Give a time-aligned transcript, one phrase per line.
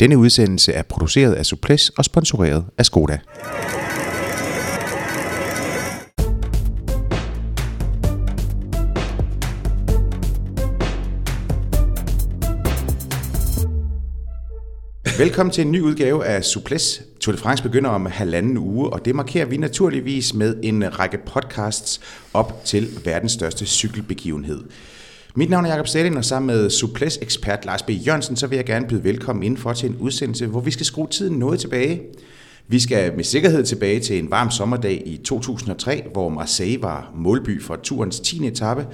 [0.00, 3.18] Denne udsendelse er produceret af Suples og sponsoreret af Skoda.
[15.18, 17.02] Velkommen til en ny udgave af Suples.
[17.20, 21.18] Tour de France begynder om halvanden uge, og det markerer vi naturligvis med en række
[21.26, 22.00] podcasts
[22.32, 24.64] op til verdens største cykelbegivenhed.
[25.36, 27.90] Mit navn er Jakob Stalin, og sammen med Suples ekspert Lars B.
[27.90, 31.08] Jørgensen, så vil jeg gerne byde velkommen indenfor til en udsendelse, hvor vi skal skrue
[31.08, 32.02] tiden noget tilbage.
[32.68, 37.62] Vi skal med sikkerhed tilbage til en varm sommerdag i 2003, hvor Marseille var målby
[37.62, 38.46] for turens 10.
[38.46, 38.86] etape,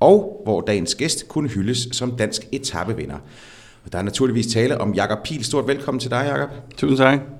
[0.00, 3.18] og hvor dagens gæst kunne hyldes som dansk etapevinder.
[3.84, 5.44] Og der er naturligvis tale om Jakob Pil.
[5.44, 6.50] Stort velkommen til dig, Jakob.
[6.76, 7.37] Tusind tak.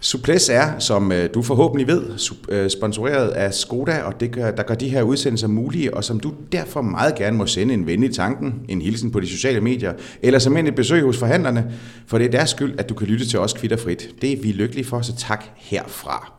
[0.00, 2.02] Suples er, som øh, du forhåbentlig ved,
[2.48, 6.20] øh, sponsoreret af Skoda, og det gør, der gør de her udsendelser mulige, og som
[6.20, 9.60] du derfor meget gerne må sende en ven i tanken, en hilsen på de sociale
[9.60, 11.72] medier, eller som en et besøg hos forhandlerne,
[12.06, 14.08] for det er deres skyld, at du kan lytte til os kvitterfrit.
[14.22, 16.32] Det er vi lykkelige for, så tak herfra.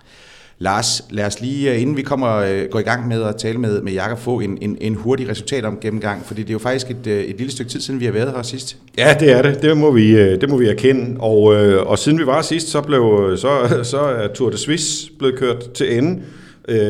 [0.62, 3.57] Lars, lad os lige, øh, inden vi kommer øh, går i gang med at tale
[3.57, 6.59] med, med Jakob, få en, en, en hurtig resultat om gennemgang, fordi det er jo
[6.59, 8.77] faktisk et, øh, et lille stykke tid siden, vi har været her sidst.
[8.98, 9.62] Ja, det er det.
[9.62, 11.20] Det må vi, det må vi erkende.
[11.20, 11.43] Og,
[11.87, 13.49] og siden vi var sidst, så, blev, så,
[13.91, 16.21] så er Tour de Suisse blevet kørt til ende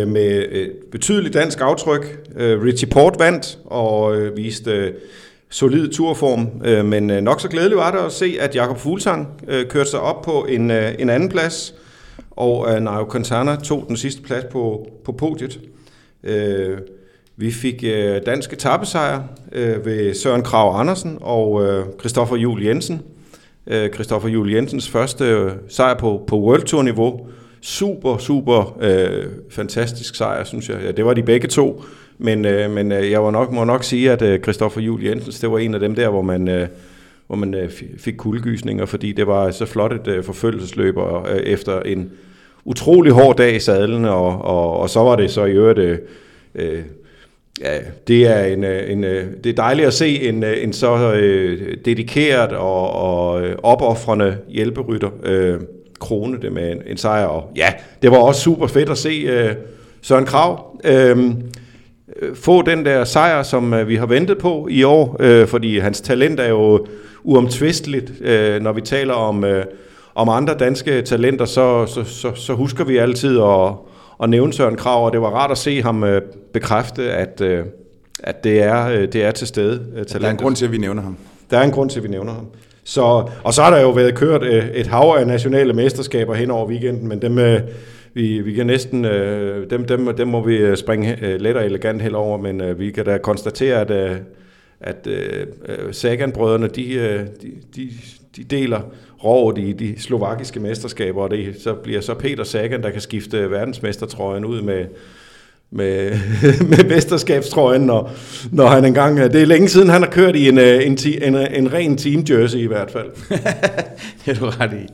[0.08, 2.20] med et betydeligt dansk aftryk.
[2.38, 4.94] Richie Port vandt og viste
[5.50, 6.50] solid turform,
[6.86, 9.28] men nok så glædeligt var det at se, at Jakob Fuglsang
[9.70, 11.74] kørte sig op på en, en anden plads,
[12.32, 15.60] og øh, uh, Nairo Quintana tog den sidste plads på, på podiet.
[16.24, 16.78] Uh,
[17.38, 19.20] vi fik øh, uh, danske etappesejr
[19.56, 23.02] uh, ved Søren Krav Andersen og uh, Christoffer Jul Jensen.
[23.66, 27.28] Uh, Christoffer Jul Jensens første uh, sejr på, på World Tour niveau.
[27.62, 30.78] Super, super uh, fantastisk sejr, synes jeg.
[30.84, 31.84] Ja, det var de begge to.
[32.18, 35.40] Men, uh, men uh, jeg var nok, må nok sige, at uh, Christoffer Jul Jensens,
[35.40, 36.48] det var en af dem der, hvor man...
[36.62, 36.68] Uh,
[37.32, 41.40] hvor man øh, fik kuldegysninger, fordi det var så flot et øh, forfølgelsesløb og, øh,
[41.40, 42.12] efter en
[42.66, 45.80] utrolig hård dag i sadlen, og, og, og så var det så i øvrigt...
[45.80, 45.98] Øh,
[46.56, 46.82] øh
[47.62, 51.14] Ja, det er, en, øh, en, øh, det er dejligt at se en, en så
[51.14, 55.60] øh, dedikeret og, og opoffrende hjælperytter øh,
[56.00, 57.26] krone det med en, en sejr.
[57.26, 59.52] Og ja, det var også super fedt at se øh,
[60.02, 61.34] Søren Krav øh,
[62.36, 66.02] få den der sejr, som øh, vi har ventet på i år, øh, fordi hans
[66.02, 66.86] talent er jo
[67.24, 69.66] uomtvisteligt, øh, når vi taler om, øh,
[70.16, 73.74] om andre danske talenter, så, så, så, så husker vi altid at,
[74.24, 76.22] at nævne Søren Krav, og det var rart at se ham øh,
[76.54, 77.66] bekræfte, at, øh,
[78.24, 79.86] at det, er, øh, det er til stede.
[79.96, 81.18] Øh, der er en grund til, at vi nævner ham.
[81.52, 82.46] Der er en grund til, at vi nævner ham.
[82.84, 86.52] Så, og så har der jo været kørt øh, et hav af nationale mesterskaber hen
[86.52, 87.62] over weekenden, men dem, øh,
[88.14, 91.66] vi, vi kan næsten, øh, dem, dem, dem må vi øh, springe øh, let og
[91.66, 94.18] elegant hen over, men øh, vi kan da konstatere, at øh,
[94.84, 97.90] at øh, øh, Sagan-brødrene, de, øh, de, de,
[98.36, 98.82] de deler
[99.24, 103.52] rådet i de slovakiske mesterskaber, og det så bliver så Peter Sagan, der kan skifte
[103.52, 104.86] verdensmestertrøjen ud med,
[105.72, 106.12] med,
[106.72, 108.12] med mesterskabstrøjen, når,
[108.52, 109.18] når han engang...
[109.18, 112.26] Det er længe siden, han har kørt i en, øh, en, en, en ren team
[112.30, 113.10] jersey i hvert fald.
[114.26, 114.88] det er du ret i.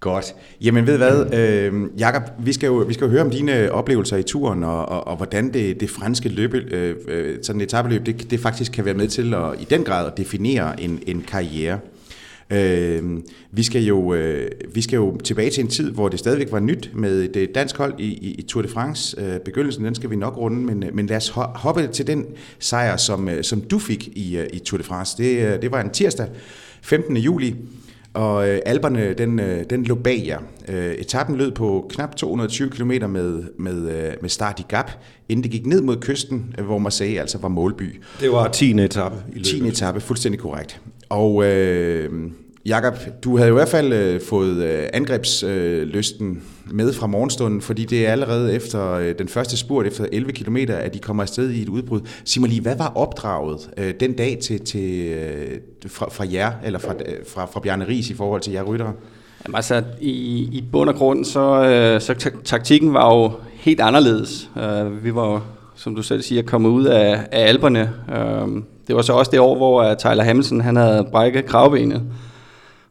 [0.00, 0.34] Godt.
[0.60, 4.16] Jamen ved hvad, øh, Jakob, vi skal, jo, vi skal jo høre om dine oplevelser
[4.16, 8.06] i turen, og, og, og hvordan det, det franske løbe, øh, øh sådan et etabeløb,
[8.06, 11.24] det, det faktisk kan være med til at, i den grad at definere en, en
[11.28, 11.78] karriere.
[12.50, 13.02] Øh,
[13.50, 16.60] vi, skal jo, øh, vi skal jo tilbage til en tid, hvor det stadigvæk var
[16.60, 19.20] nyt med det dansk hold i, i, i Tour de France.
[19.20, 22.26] Øh, begyndelsen, den skal vi nok runde, men, øh, men lad os hoppe til den
[22.58, 25.22] sejr, som, øh, som du fik i, i Tour de France.
[25.22, 26.26] Det, det var en tirsdag,
[26.82, 27.16] 15.
[27.16, 27.56] juli,
[28.14, 30.38] og øh, alberne, den, øh, den lå bag jer.
[30.68, 34.90] Øh, etappen lød på knap 220 km med, med, øh, med start i Gap,
[35.28, 38.02] inden det gik ned mod kysten, øh, hvor Marseille altså var målby.
[38.20, 38.70] Det var 10.
[38.70, 39.16] etape.
[39.28, 39.46] I løbet.
[39.46, 39.68] 10.
[39.68, 40.80] etape, fuldstændig korrekt.
[41.08, 42.30] Og øh,
[42.66, 42.94] Jakob,
[43.24, 48.06] du havde i hvert fald øh, fået øh, angrebslysten øh, med fra morgenstunden, fordi det
[48.06, 51.62] er allerede efter øh, den første spurt, efter 11 km, at de kommer afsted i
[51.62, 52.00] et udbrud.
[52.24, 56.52] Sig mig lige, hvad var opdraget øh, den dag til, til, øh, fra, fra jer,
[56.64, 58.92] eller fra, øh, fra, fra Bjarne Ries i forhold til jer ryttere?
[59.46, 60.10] Jamen altså, i,
[60.52, 64.50] i bund og grund, så, øh, så taktikken var jo helt anderledes.
[64.56, 65.42] Øh, vi var
[65.74, 67.90] som du selv siger, kommet ud af, af alberne.
[68.08, 72.02] Øh, det var så også det år, hvor øh, Tyler Hamilton han havde brækket kravbenet.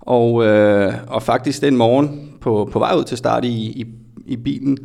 [0.01, 3.85] Og, øh, og faktisk den morgen på, på vej ud til start i, i,
[4.25, 4.77] i bilen,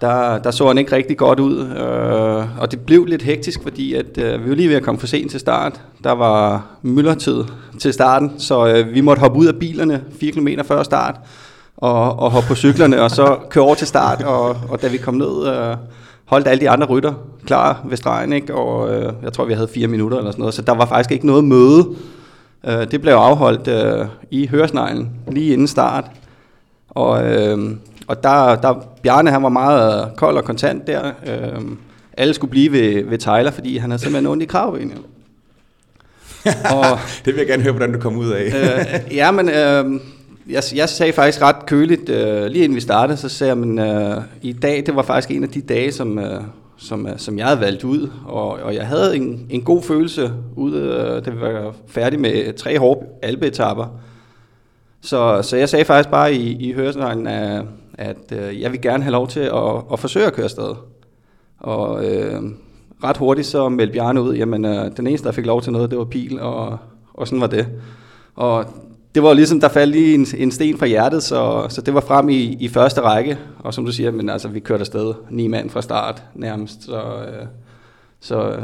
[0.00, 1.60] der, der så han ikke rigtig godt ud.
[1.60, 5.00] Øh, og det blev lidt hektisk, fordi at, øh, vi var lige ved at komme
[5.00, 5.80] for sent til start.
[6.04, 7.44] Der var myldretid
[7.78, 11.14] til starten, så øh, vi måtte hoppe ud af bilerne 4 km før start
[11.76, 14.22] og, og hoppe på cyklerne, og så køre over til start.
[14.22, 15.76] Og, og da vi kom ned, øh,
[16.24, 17.14] holdt alle de andre rytter
[17.46, 18.54] klar ved stregen, ikke?
[18.54, 20.54] og øh, jeg tror, vi havde fire minutter eller sådan noget.
[20.54, 21.86] Så der var faktisk ikke noget møde
[22.66, 26.04] Øh, det blev afholdt øh, i Høresneglen lige inden start.
[26.88, 27.58] Og, øh,
[28.06, 31.12] og der, der, Bjarne han var meget kold og kontant der.
[31.26, 31.60] Øh,
[32.16, 34.98] alle skulle blive ved, ved Tyler, fordi han havde simpelthen ondt i kravbenet.
[36.74, 38.44] og, det vil jeg gerne høre, hvordan du kom ud af.
[38.44, 40.00] øh, ja, men øh,
[40.48, 43.78] jeg, jeg sagde faktisk ret køligt, øh, lige inden vi startede, så sagde jeg, men
[43.78, 46.40] øh, i dag, det var faktisk en af de dage, som, øh,
[46.80, 50.72] som, som jeg havde valgt ud, og, og jeg havde en, en god følelse ud,
[51.24, 53.86] da vi var færdige med tre hårde albeetapper.
[55.00, 59.02] Så, så jeg sagde faktisk bare i, i høresneglen, at, at øh, jeg vil gerne
[59.02, 60.74] have lov til at, at forsøge at køre afsted.
[61.58, 62.42] Og øh,
[63.04, 65.90] ret hurtigt så meldte Bjarne ud, jamen øh, den eneste, der fik lov til noget,
[65.90, 66.78] det var Pil, og,
[67.14, 67.66] og sådan var det.
[68.34, 68.64] Og
[69.14, 72.00] det var ligesom, der faldt lige en, en sten fra hjertet, så, så det var
[72.00, 73.38] frem i, i første række.
[73.58, 76.84] Og som du siger, men altså, vi kørte afsted ni mand fra start nærmest.
[76.84, 77.46] Så, øh,
[78.20, 78.58] så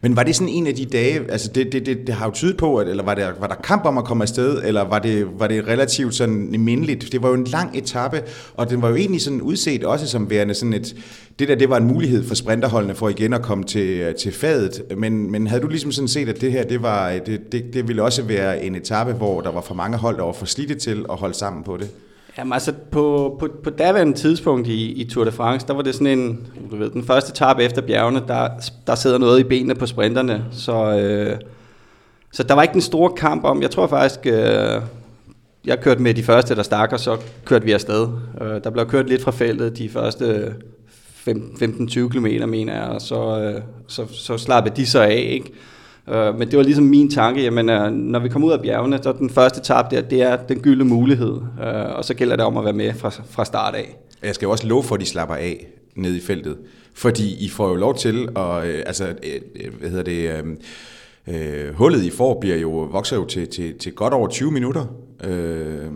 [0.00, 2.32] men var det sådan en af de dage, altså det, det, det, det har jo
[2.32, 4.98] tydet på, at, eller var, der, var der kamp om at komme afsted, eller var
[4.98, 7.12] det, var det relativt sådan mindeligt?
[7.12, 8.22] Det var jo en lang etape,
[8.54, 10.96] og den var jo egentlig sådan udset også som værende sådan et,
[11.38, 14.82] det der, det var en mulighed for sprinterholdene for igen at komme til, til fadet,
[14.96, 17.88] men, men havde du ligesom sådan set, at det her, det, var, det, det, det
[17.88, 20.74] ville også være en etape, hvor der var for mange hold, der var for slidte
[20.74, 21.90] til at holde sammen på det?
[22.38, 25.94] Jamen altså, på, på, på daværende tidspunkt i, i Tour de France, der var det
[25.94, 28.48] sådan en, du ved, den første etape efter bjergene, der,
[28.86, 31.36] der sidder noget i benene på sprinterne, så, øh,
[32.32, 34.82] så der var ikke en stor kamp om, jeg tror faktisk, øh,
[35.64, 38.08] jeg kørte med de første, der stak, og så kørte vi afsted.
[38.40, 40.54] Øh, der blev kørt lidt fra feltet de første
[41.28, 45.52] 15-20 km, mener jeg, og så, øh, så, så slappede de så af, ikke?
[46.12, 48.98] Øh, men det var ligesom min tanke, jamen, øh, når vi kommer ud af bjergene,
[49.02, 51.32] så den første tab der, det er den gyldne mulighed,
[51.62, 53.96] øh, og så gælder det om at være med fra, fra start af.
[54.22, 56.56] Jeg skal jo også love for, at de slapper af ned i feltet,
[56.94, 60.30] fordi I får jo lov til at, øh, altså, øh, øh hvad hedder det,
[61.26, 64.52] øh, øh, hullet I får bliver jo, vokser jo til, til, til godt over 20
[64.52, 64.84] minutter.
[65.24, 65.90] Øh,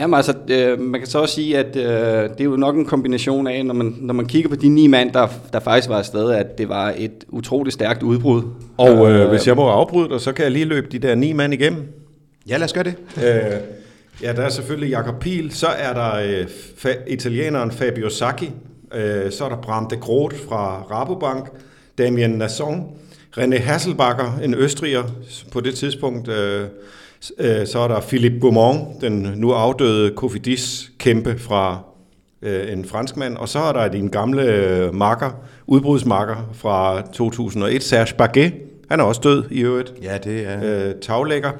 [0.00, 1.82] men altså, øh, man kan så også sige, at øh,
[2.30, 4.86] det er jo nok en kombination af, når man, når man kigger på de ni
[4.86, 8.42] mand, der, der faktisk var afsted, at det var et utroligt stærkt udbrud.
[8.76, 11.14] Og øh, øh, hvis jeg må afbryde dig, så kan jeg lige løbe de der
[11.14, 11.82] ni mand igennem.
[12.48, 12.94] Ja, lad os gøre det.
[13.16, 13.52] Øh,
[14.22, 16.46] ja, der er selvfølgelig Jakob Pil, så er der øh,
[16.84, 18.50] fa- italieneren Fabio Sacchi,
[18.94, 21.48] øh, så er der Bram de Groot fra Rabobank,
[21.98, 22.86] Damien Nasson,
[23.38, 25.02] René Hasselbakker, en østriger
[25.52, 26.64] på det tidspunkt, Øh,
[27.66, 31.78] så er der Philippe Gaumont, den nu afdøde Cofidis-kæmpe fra
[32.42, 33.36] øh, en franskmand.
[33.36, 35.30] Og så er der din gamle øh, makker,
[35.66, 38.52] udbrudsmakker fra 2001, Serge Baguet.
[38.90, 39.94] Han er også død i øvrigt.
[40.02, 40.88] Ja, det er...
[40.88, 41.50] Øh, taglægger.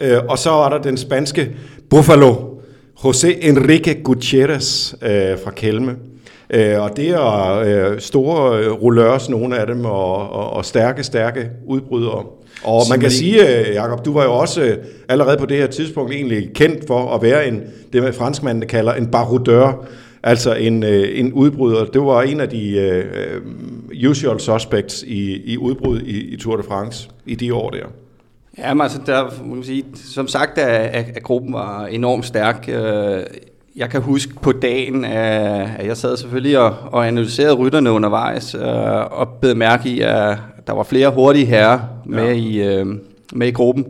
[0.00, 1.56] Øh, og så er der den spanske
[1.90, 2.34] Buffalo,
[2.98, 5.96] José Enrique Gutierrez øh, fra Kelme.
[6.50, 11.04] Øh, og det er øh, store øh, rullørs, nogle af dem, og, og, og stærke,
[11.04, 12.24] stærke udbrydere.
[12.64, 14.76] Og man kan sige, øh, Jakob, du var jo også øh,
[15.08, 17.62] allerede på det her tidspunkt egentlig kendt for at være en,
[17.92, 19.84] det man franskmændene kalder en baroudeur,
[20.22, 21.84] altså en, øh, en udbryder.
[21.84, 23.02] Det var en af de
[24.02, 27.86] uh, usual suspects i, i udbrud i, i Tour de France i de år der.
[28.58, 32.68] Ja, men altså, der, man sige, som sagt, at, at gruppen var enormt stærk.
[33.76, 38.54] Jeg kan huske på dagen, at jeg sad selvfølgelig og, og analyserede rytterne undervejs,
[39.10, 42.32] og bed mærke i, at der var flere hurtige herrer med, ja.
[42.32, 42.86] i, øh,
[43.32, 43.86] med i gruppen.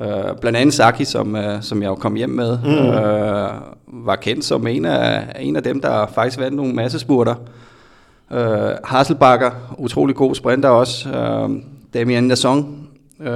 [0.00, 2.88] Uh, blandt andet Saki, som, uh, som jeg jo kom hjem med, mm.
[2.88, 7.34] uh, var kendt som en af, en af dem, der faktisk vandt nogle masse spurter.
[8.30, 8.38] Uh,
[8.84, 11.08] Hasselbakker, utrolig god sprinter også.
[11.08, 11.56] Uh,
[11.94, 12.88] Damien Nasson,
[13.20, 13.26] uh,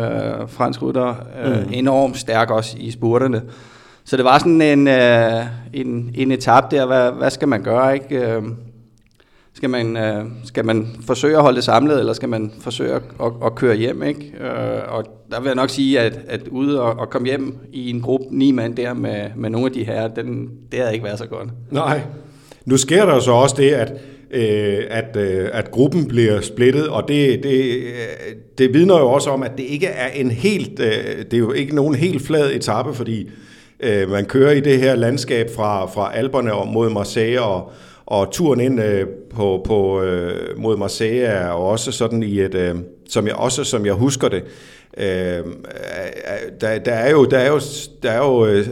[0.49, 1.15] fransk rytter,
[1.45, 1.69] uh, mm.
[1.73, 3.43] enormt stærk også i spurterne.
[4.05, 7.95] Så det var sådan en, uh, en, en etap der, hvad, hvad skal man gøre,
[7.95, 8.39] ikke?
[8.39, 8.45] Uh,
[9.63, 13.03] skal man, øh, skal man forsøge at holde det samlet, eller skal man forsøge at,
[13.23, 14.03] at, at køre hjem?
[14.03, 14.21] Ikke?
[14.21, 17.91] Øh, og der vil jeg nok sige, at, at ude og, og komme hjem i
[17.91, 21.05] en gruppe ni mand der med, med nogle af de her, den, det havde ikke
[21.05, 21.49] været så godt.
[21.71, 22.01] Nej.
[22.65, 23.93] Nu sker der så også det, at
[24.31, 29.31] øh, at, øh, at gruppen bliver splittet, og det, det, øh, det vidner jo også
[29.31, 32.53] om, at det ikke er en helt, øh, det er jo ikke nogen helt flad
[32.53, 33.31] etape, fordi
[33.81, 37.73] øh, man kører i det her landskab fra, fra Alperne og mod Marseille, og,
[38.13, 42.75] og turen ind øh, på, på øh, mod Marseille er også sådan i et, øh,
[43.09, 44.45] som jeg også som jeg husker det,
[44.97, 45.43] øh, øh
[46.61, 47.61] der, der er jo der er jo
[48.03, 48.67] der er jo øh,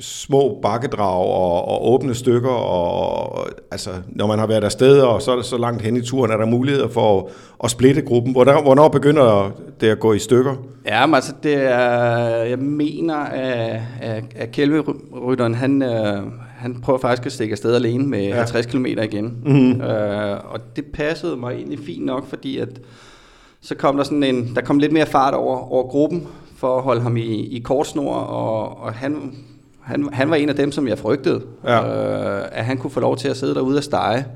[0.00, 5.22] små bakkedrag og, og åbne stykker og, og altså når man har været afsted og
[5.22, 7.24] så så langt hen i turen er der muligheder for at,
[7.64, 8.32] at splitte gruppen.
[8.32, 10.54] Hvornår, hvornår begynder det at gå i stykker?
[10.86, 11.78] Ja, men altså det er,
[12.44, 16.22] jeg mener at, at, at Kælverytteren han øh,
[16.58, 18.36] han prøver faktisk at stikke afsted alene med ja.
[18.36, 19.36] 50 km igen.
[19.44, 19.80] Mm-hmm.
[19.80, 22.80] Øh, og det passede mig egentlig fint nok, fordi at
[23.60, 26.82] så kom der sådan en, der kom lidt mere fart over, over gruppen, for at
[26.82, 29.34] holde ham i, i kortsnor, og, og han,
[29.80, 32.40] han, han var en af dem, som jeg frygtede, ja.
[32.40, 34.26] øh, at han kunne få lov til at sidde derude og stege.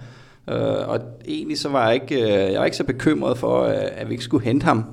[0.50, 3.74] Øh, og egentlig så var jeg ikke, øh, jeg var ikke så bekymret for, øh,
[3.96, 4.84] at vi ikke skulle hente ham.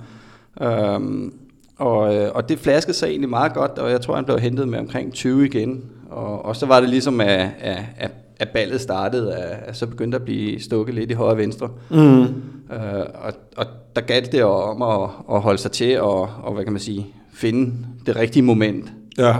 [0.62, 1.31] Øh,
[1.77, 4.67] og, øh, og det flaskede sig egentlig meget godt, og jeg tror, han blev hentet
[4.67, 5.83] med omkring 20 igen.
[6.09, 9.87] Og, og så var det ligesom, at, at, at, at ballet startede, at, at så
[9.87, 11.69] begyndte at blive stukket lidt i højre og venstre.
[11.89, 12.21] Mm.
[12.21, 16.63] Øh, og, og der galt det om at, at holde sig til og, og, hvad
[16.63, 17.73] kan man sige, finde
[18.05, 18.91] det rigtige moment.
[19.17, 19.35] Ja.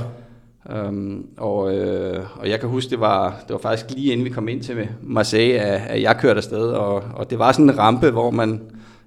[0.88, 4.30] Um, og, øh, og jeg kan huske, det var, det var faktisk lige inden vi
[4.30, 7.78] kom ind til Marseille, at, at jeg kørte afsted, og, og det var sådan en
[7.78, 8.62] rampe, hvor man,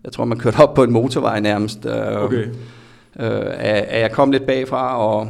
[0.05, 1.87] jeg tror, man kørte op på en motorvej nærmest.
[1.87, 2.47] Øh, Okay.
[3.17, 5.29] Øh, at, at jeg kom lidt bagfra, og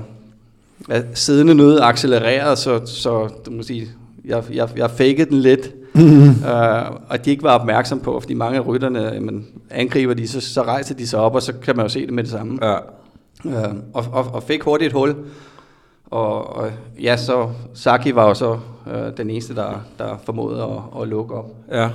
[0.88, 3.88] at siddende nød accelererede, så, så du må sige,
[4.24, 8.58] jeg, jeg, jeg fakede den lidt, øh, og de ikke var opmærksom på, fordi mange
[8.58, 11.84] af rytterne, jamen, angriber de, så, så rejser de sig op, og så kan man
[11.84, 12.58] jo se det med det samme.
[12.66, 12.76] Ja.
[13.44, 15.14] Øh, og, og, og fik hurtigt et hul.
[16.06, 16.70] Og, og
[17.02, 21.34] ja, så Saki var jo så øh, den eneste, der, der formåede at, at lukke
[21.34, 21.50] op.
[21.72, 21.88] Ja.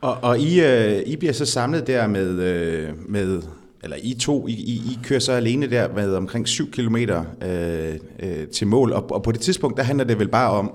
[0.00, 3.42] Og, og I, øh, I bliver så samlet der med, øh, med
[3.82, 7.94] eller I to, I, I, I kører så alene der med omkring 7 km øh,
[8.22, 10.72] øh, til mål, og, og på det tidspunkt, der handler det vel bare om,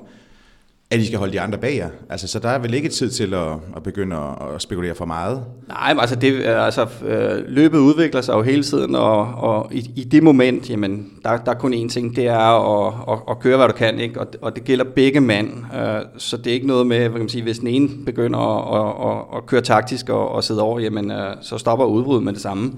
[0.94, 1.90] at I skal holde de andre bag jer.
[2.10, 5.06] Altså, så der er vel ikke tid til at, at begynde at, at spekulere for
[5.06, 5.44] meget.
[5.68, 9.74] Nej, men altså, det, øh, altså øh, løbet udvikler sig jo hele tiden, og, og
[9.74, 13.20] i, i det moment, jamen, der, der er kun én ting, det er at, at,
[13.30, 14.20] at køre, hvad du kan, ikke?
[14.20, 15.50] Og, og det gælder begge mand.
[15.76, 18.40] Øh, så det er ikke noget med, hvad kan man sige, hvis den ene begynder
[18.40, 22.34] at, at, at køre taktisk og, og sidde over, jamen, øh, så stopper udbruddet med
[22.34, 22.74] det samme.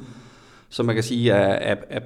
[0.75, 2.03] Så man kan sige, at, at, at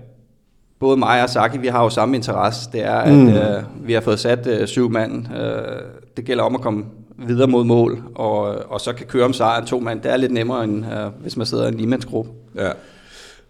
[0.79, 2.69] både mig og Saki, vi har jo samme interesse.
[2.71, 3.27] Det er, at mm.
[3.27, 5.35] øh, vi har fået sat øh, syv mand.
[5.35, 5.81] Øh,
[6.17, 6.85] det gælder om at komme
[7.17, 10.01] videre mod mål, og, og så kan køre om sejren to mand.
[10.01, 12.31] Det er lidt nemmere, end øh, hvis man sidder i en ligemandsgruppe.
[12.55, 12.71] Ja.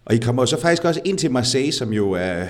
[0.04, 2.44] Og I kommer jo så faktisk også ind til Marseille, som jo er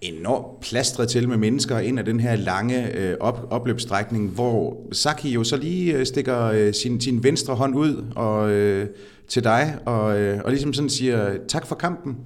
[0.00, 5.30] enormt plastret til med mennesker ind af den her lange øh, op, opløbsstrækning, hvor Saki
[5.30, 8.86] jo så lige øh, stikker øh, sin, sin venstre hånd ud og, øh,
[9.28, 12.16] til dig, og, øh, og ligesom sådan siger, tak for kampen,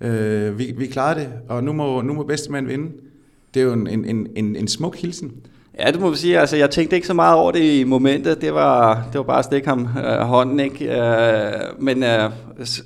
[0.00, 2.92] øh, vi, vi klarede det, og nu må, nu må bedstemand vinde.
[3.54, 5.32] Det er jo en, en, en, en smuk hilsen.
[5.78, 6.40] Ja, det må vi sige.
[6.40, 8.40] Altså, jeg tænkte ikke så meget over det i momentet.
[8.40, 11.00] Det var, det var bare at stikke ham øh, hånden, ikke?
[11.00, 12.30] Øh, men øh,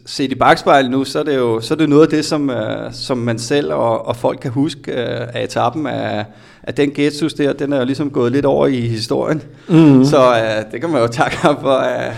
[0.07, 2.51] set i bagspejlet nu, så er det jo så er det noget af det, som,
[2.51, 6.25] øh, som man selv og, og folk kan huske øh, af etappen, af,
[6.63, 9.43] at den gestus der, den er jo ligesom gået lidt over i historien.
[9.69, 10.05] Mm.
[10.05, 12.13] Så øh, det kan man jo takke ham for, at,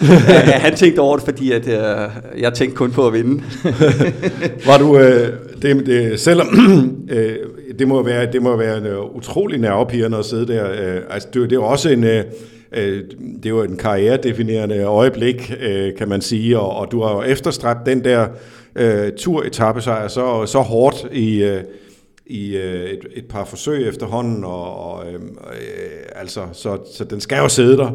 [0.54, 2.08] at han tænkte over det, fordi at, øh,
[2.38, 3.42] jeg tænkte kun på at vinde.
[4.66, 5.32] Var du, øh,
[5.62, 6.46] det, det, selvom
[7.10, 7.36] øh,
[7.78, 11.28] det må være, det må være en uh, utrolig nervepirrende at sidde der, øh, altså
[11.34, 12.24] det, det er jo også en, øh,
[12.72, 13.02] øh,
[13.36, 17.22] det er jo en karrieredefinerende øjeblik, øh, kan man sige, og, og du har jo
[17.22, 18.26] efterstræbt den der
[18.76, 21.60] øh, tur-etappesejr så, så hårdt i, øh,
[22.26, 25.20] i øh, et, et par forsøg efterhånden, og, og øh, øh,
[26.14, 27.90] altså, så, så den skal jo sidde der.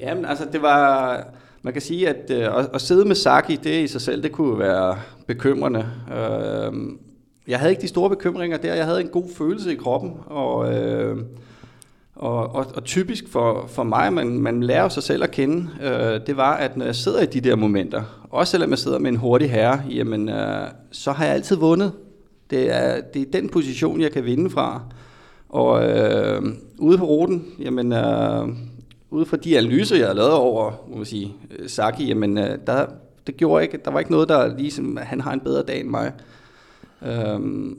[0.00, 1.24] Jamen, altså, det var...
[1.62, 4.32] Man kan sige, at øh, at, at sidde med Saki, det i sig selv, det
[4.32, 5.86] kunne være bekymrende.
[6.10, 6.72] Øh,
[7.48, 8.74] jeg havde ikke de store bekymringer der.
[8.74, 11.16] Jeg havde en god følelse i kroppen, og, øh,
[12.14, 16.20] og, og, og typisk for, for mig, man, man lærer sig selv at kende, øh,
[16.26, 19.10] det var, at når jeg sidder i de der momenter, også selvom jeg sidder med
[19.10, 21.92] en hurtig herre, jamen, øh, så har jeg altid vundet.
[22.50, 24.82] Det er, det er den position, jeg kan vinde fra.
[25.48, 26.42] Og øh,
[26.78, 28.48] ude på ruten, jamen, øh,
[29.10, 32.58] ude fra de analyser, jeg har lavet over, må man sige, øh, Saki, jamen, øh,
[32.66, 32.86] der,
[33.26, 35.88] det gjorde ikke, der var ikke noget, der ligesom, han har en bedre dag end
[35.88, 36.12] mig.
[37.06, 37.78] Øhm,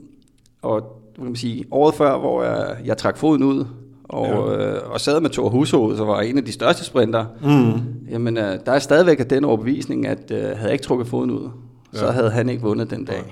[0.62, 3.64] og kan man sige, året før, hvor jeg, jeg trak foden ud,
[4.04, 4.74] og, ja.
[4.74, 8.10] øh, og sad med Thor Hushoved, så var en af de største sprinter, mm.
[8.10, 11.48] jamen øh, der er stadigvæk den overbevisning, at øh, havde jeg ikke trukket foden ud,
[11.92, 11.98] ja.
[11.98, 13.16] så havde han ikke vundet den dag.
[13.16, 13.22] Ja.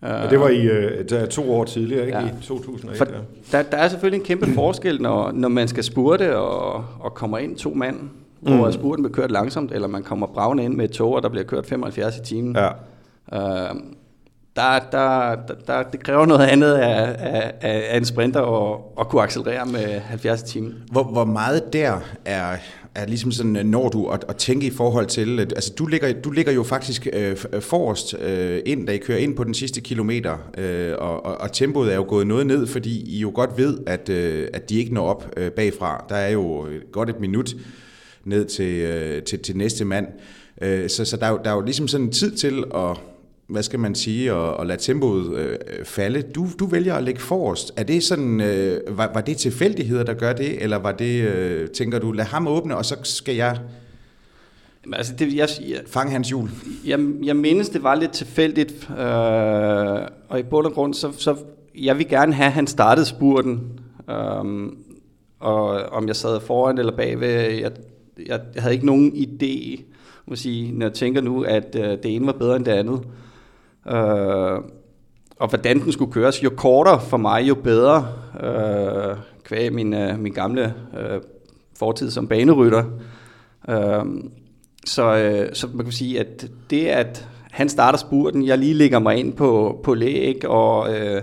[0.00, 2.18] Og det var i øh, der to år tidligere, ikke?
[2.18, 2.26] Ja.
[2.26, 2.98] I 2001.
[2.98, 3.58] For ja.
[3.58, 7.38] der, der er selvfølgelig en kæmpe forskel, når, når man skal spurte og, og kommer
[7.38, 7.96] ind to mand,
[8.40, 8.56] mm.
[8.56, 11.28] hvor spurten bliver kørt langsomt, eller man kommer bravende ind med et tog, og der
[11.28, 12.56] bliver kørt 75 i timen.
[12.56, 12.68] Ja.
[13.32, 13.74] Øh,
[14.56, 15.36] der, der,
[15.66, 17.52] der, det kræver noget andet af, af,
[17.90, 20.70] af en sprinter at, at kunne accelerere med 70 timer.
[20.92, 22.56] Hvor, hvor meget der er,
[22.98, 25.86] er ligesom sådan, øh, når du at, at tænke i forhold til, at, altså du
[25.86, 29.44] ligger, du ligger jo faktisk øh, øh, forrest øh, ind, da I kører ind på
[29.44, 33.18] den sidste kilometer, øh, og, og, og tempoet er jo gået noget ned, fordi I
[33.20, 36.04] jo godt ved, at, øh, at de ikke når op øh, bagfra.
[36.08, 37.56] Der er jo godt et minut
[38.24, 40.06] ned til, øh, til, til næste mand.
[40.62, 42.96] Øh, så så der, er jo, der er jo ligesom sådan tid til at
[43.48, 46.22] hvad skal man sige, og, og lade tempoet øh, falde.
[46.22, 47.72] Du, du vælger at lægge forrest.
[47.76, 51.68] Er det sådan, øh, var, var det tilfældigheder, der gør det, eller var det, øh,
[51.68, 53.58] tænker du, lad ham åbne, og så skal jeg
[54.92, 56.50] Altså, det, jeg, jeg, Fang hans jul.
[56.86, 61.36] jeg, jeg mindes, det var lidt tilfældigt, øh, og i bund og grund, så, så
[61.78, 63.60] jeg vil gerne have, at han startede spurten,
[64.10, 64.72] øh,
[65.40, 67.72] og om jeg sad foran eller bagved, jeg,
[68.26, 69.82] jeg, jeg havde ikke nogen idé,
[70.26, 73.00] må sige, når jeg tænker nu, at øh, det ene var bedre end det andet.
[73.04, 73.27] Øh,
[73.90, 74.60] Øh,
[75.38, 78.08] og hvordan den skulle køres, jo kortere for mig, jo bedre,
[78.42, 81.20] øh, kvæg min, øh, min gamle øh,
[81.78, 82.84] fortid som banerytter.
[83.68, 84.04] Øh,
[84.86, 88.98] så, øh, så man kan sige, at det, at han starter spurten, jeg lige lægger
[88.98, 91.22] mig ind på, på læg, og, øh,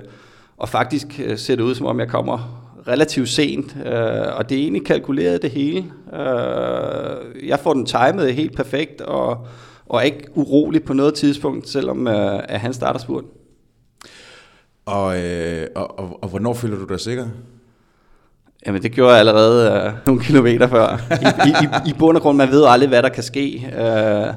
[0.58, 4.58] og faktisk øh, ser det ud, som om jeg kommer relativt sent, øh, og det
[4.58, 5.86] er egentlig kalkuleret det hele.
[6.14, 9.48] Øh, jeg får den timet helt perfekt, og,
[9.90, 13.30] og er ikke urolig på noget tidspunkt, selvom øh, at han starter spurten.
[14.86, 17.28] Og, øh, og, og, og hvornår føler du dig sikker?
[18.66, 20.98] Jamen det gjorde jeg allerede øh, nogle kilometer før.
[21.12, 23.74] I, i, i, I bund og grund, man ved aldrig, hvad der kan ske.
[23.80, 24.34] Øh,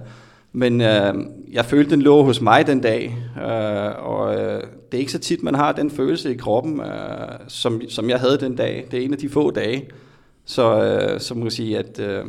[0.53, 1.15] men øh,
[1.53, 3.17] jeg følte, den lå hos mig den dag.
[3.37, 6.89] Øh, og øh, det er ikke så tit, man har den følelse i kroppen, øh,
[7.49, 8.87] som, som jeg havde den dag.
[8.91, 9.89] Det er en af de få dage.
[10.45, 12.25] Så, øh, så man kan sige, at øh,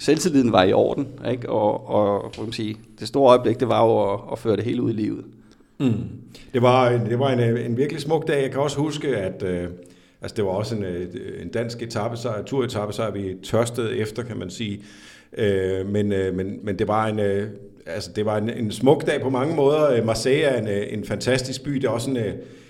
[0.00, 1.08] selvtilliden var i orden.
[1.30, 1.48] Ikke?
[1.48, 4.82] Og, og man sige, det store øjeblik, det var jo at, at føre det hele
[4.82, 5.24] ud i livet.
[5.78, 5.94] Mm.
[6.54, 8.42] Det var, en, det var en, en virkelig smuk dag.
[8.42, 9.68] Jeg kan også huske, at øh,
[10.20, 11.06] altså det var også en, øh,
[11.42, 14.82] en dansk etappesejr, turetappesejr, vi tørstede efter, kan man sige.
[15.38, 17.18] Øh, men, øh, men, men det var en...
[17.18, 17.48] Øh,
[17.86, 19.90] altså det var en, en smuk dag på mange måder.
[19.90, 21.70] Øh, Marseille er en, øh, en fantastisk by.
[21.70, 22.18] Det er også en,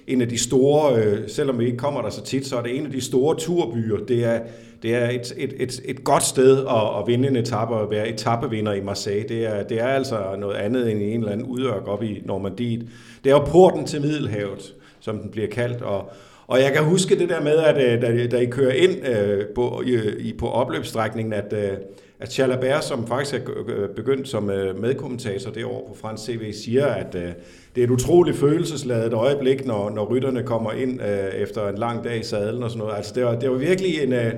[0.06, 2.76] en af de store, øh, selvom vi ikke kommer der så tit, så er det
[2.76, 3.96] en af de store turbyer.
[4.08, 4.40] Det er,
[4.82, 8.08] det er et, et, et, et godt sted at, at vinde en etape og være
[8.08, 9.28] etappevinder i Marseille.
[9.28, 12.22] Det er, det er altså noget andet end i en eller anden udørk op i
[12.24, 12.86] Normandiet.
[13.24, 16.10] Det er jo porten til Middelhavet, som den bliver kaldt, og,
[16.46, 19.46] og jeg kan huske det der med, at øh, da, da I kører ind øh,
[19.54, 19.82] på,
[20.18, 21.76] i, på opløbsstrækningen, at, øh,
[22.20, 26.52] at Chalabert, som faktisk er øh, begyndt som øh, medkommentator det år på Frans CV,
[26.52, 27.32] siger, at øh,
[27.74, 32.04] det er et utroligt følelsesladet øjeblik, når, når rytterne kommer ind øh, efter en lang
[32.04, 32.96] dag i sadlen og sådan noget.
[32.96, 34.12] Altså det var, det var virkelig en...
[34.12, 34.32] Øh,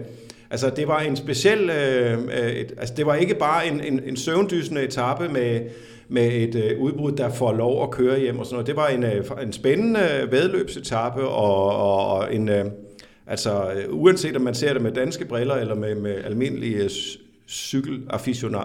[0.53, 4.01] Altså, det var en speciel, øh, øh, et, altså det var ikke bare en, en,
[4.07, 5.61] en søvndysende etape med,
[6.09, 8.67] med et øh, udbrud, der får lov at køre hjem og sådan noget.
[8.67, 12.65] Det var en, øh, en spændende vedløbsetape og, og, og en, øh,
[13.27, 16.91] altså øh, uanset om man ser det med danske briller eller med, med almindelige øh,
[17.49, 18.03] cykel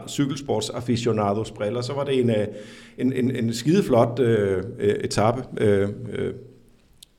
[0.07, 2.31] cykelsportsaficionados briller, så var det en,
[2.97, 5.43] en, en, en skideflot øh, etape.
[5.61, 6.33] Øh, øh,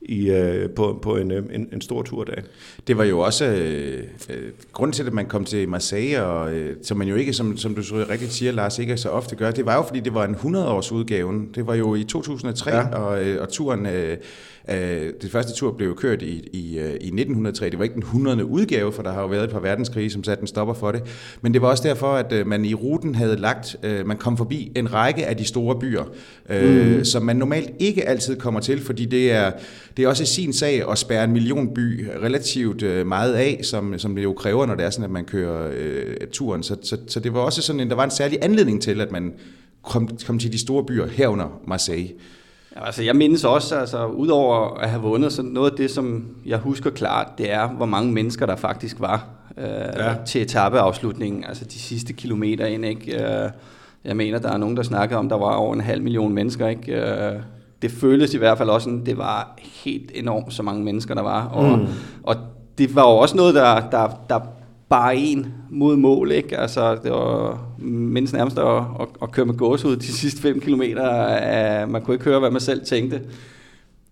[0.08, 2.42] i, øh, på, på en, en, en stor turdag.
[2.86, 6.76] Det var jo også øh, øh, grunden til, at man kom til Marseille, og, øh,
[6.82, 9.50] som man jo ikke, som, som du så rigtigt siger, Lars, ikke så ofte gør,
[9.50, 11.48] det var jo, fordi det var en 100-års udgaven.
[11.54, 12.88] Det var jo i 2003, ja.
[12.88, 13.86] og, øh, og turen...
[13.86, 14.16] Øh,
[14.70, 17.70] Øh, det første tur blev kørt i, i, øh, i 1903.
[17.70, 18.44] Det var ikke den 100.
[18.44, 21.02] udgave, for der har jo været et par verdenskrige, som satte en stopper for det.
[21.42, 23.76] Men det var også derfor, at øh, man i ruten havde lagt,
[24.06, 26.04] man kom forbi en række af de store byer,
[26.98, 27.04] mm.
[27.04, 29.52] som man normalt ikke altid kommer til, fordi det er,
[29.96, 34.14] det er også sin sag at spærre en million by relativt meget af, som, som
[34.14, 36.62] det jo kræver, når det er sådan, at man kører øh, turen.
[36.62, 39.12] Så, så, så det var også sådan en, der var en særlig anledning til, at
[39.12, 39.32] man
[39.82, 42.08] kom, kom til de store byer herunder Marseille.
[42.76, 46.58] Altså jeg mindes også, altså udover at have vundet, så noget af det, som jeg
[46.58, 49.26] husker klart, det er, hvor mange mennesker der faktisk var
[49.58, 49.64] øh,
[49.96, 50.14] ja.
[50.26, 53.24] til etapeafslutningen, altså de sidste kilometer ind, ikke?
[53.24, 53.50] Øh,
[54.04, 56.68] jeg mener, der er nogen, der snakker om, der var over en halv million mennesker,
[56.68, 56.92] ikke?
[56.92, 57.40] Øh,
[57.82, 61.22] det føltes i hvert fald også sådan, det var helt enormt, så mange mennesker der
[61.22, 61.86] var, og, mm.
[62.22, 62.36] og
[62.78, 64.40] det var jo også noget, der, der, der
[64.88, 66.58] bare en mod mål, ikke?
[66.58, 70.60] Altså, det var mindst nærmest at, at, at køre med gås ud de sidste 5
[70.60, 71.84] kilometer.
[71.84, 73.20] Uh, man kunne ikke høre, hvad man selv tænkte.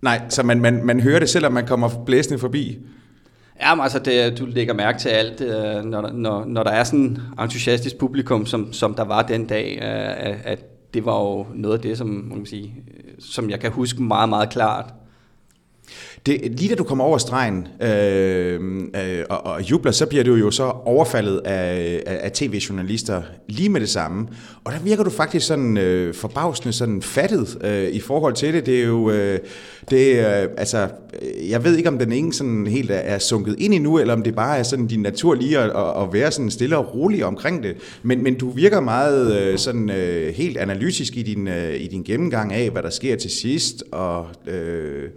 [0.03, 2.79] Nej, så man, man, man hører det, selvom man kommer blæsende forbi?
[3.61, 7.01] Ja, altså, det, du lægger mærke til alt, uh, når, når, når der er sådan
[7.01, 10.59] en entusiastisk publikum, som, som der var den dag, uh, at
[10.95, 12.75] det var jo noget af det, som, man kan sige,
[13.19, 14.95] som jeg kan huske meget, meget klart.
[16.27, 18.61] Det, lige da du kommer over stregen øh,
[18.97, 23.69] øh, og, og jubler, så bliver du jo så overfaldet af, af, af tv-journalister lige
[23.69, 24.29] med det samme.
[24.65, 28.67] Og der virker du faktisk sådan øh, forbavsende sådan fattet øh, i forhold til det.
[28.67, 29.39] Det er jo, øh,
[29.91, 30.89] det, øh, altså,
[31.49, 34.23] jeg ved ikke om den ingen sådan helt er, er sunket ind endnu, eller om
[34.23, 37.62] det bare er sådan din natur lige at, at være sådan stille og rolig omkring
[37.62, 37.77] det.
[38.03, 42.03] Men, men du virker meget øh, sådan øh, helt analytisk i din, øh, i din
[42.03, 44.27] gennemgang af, hvad der sker til sidst, og...
[44.47, 45.09] Øh,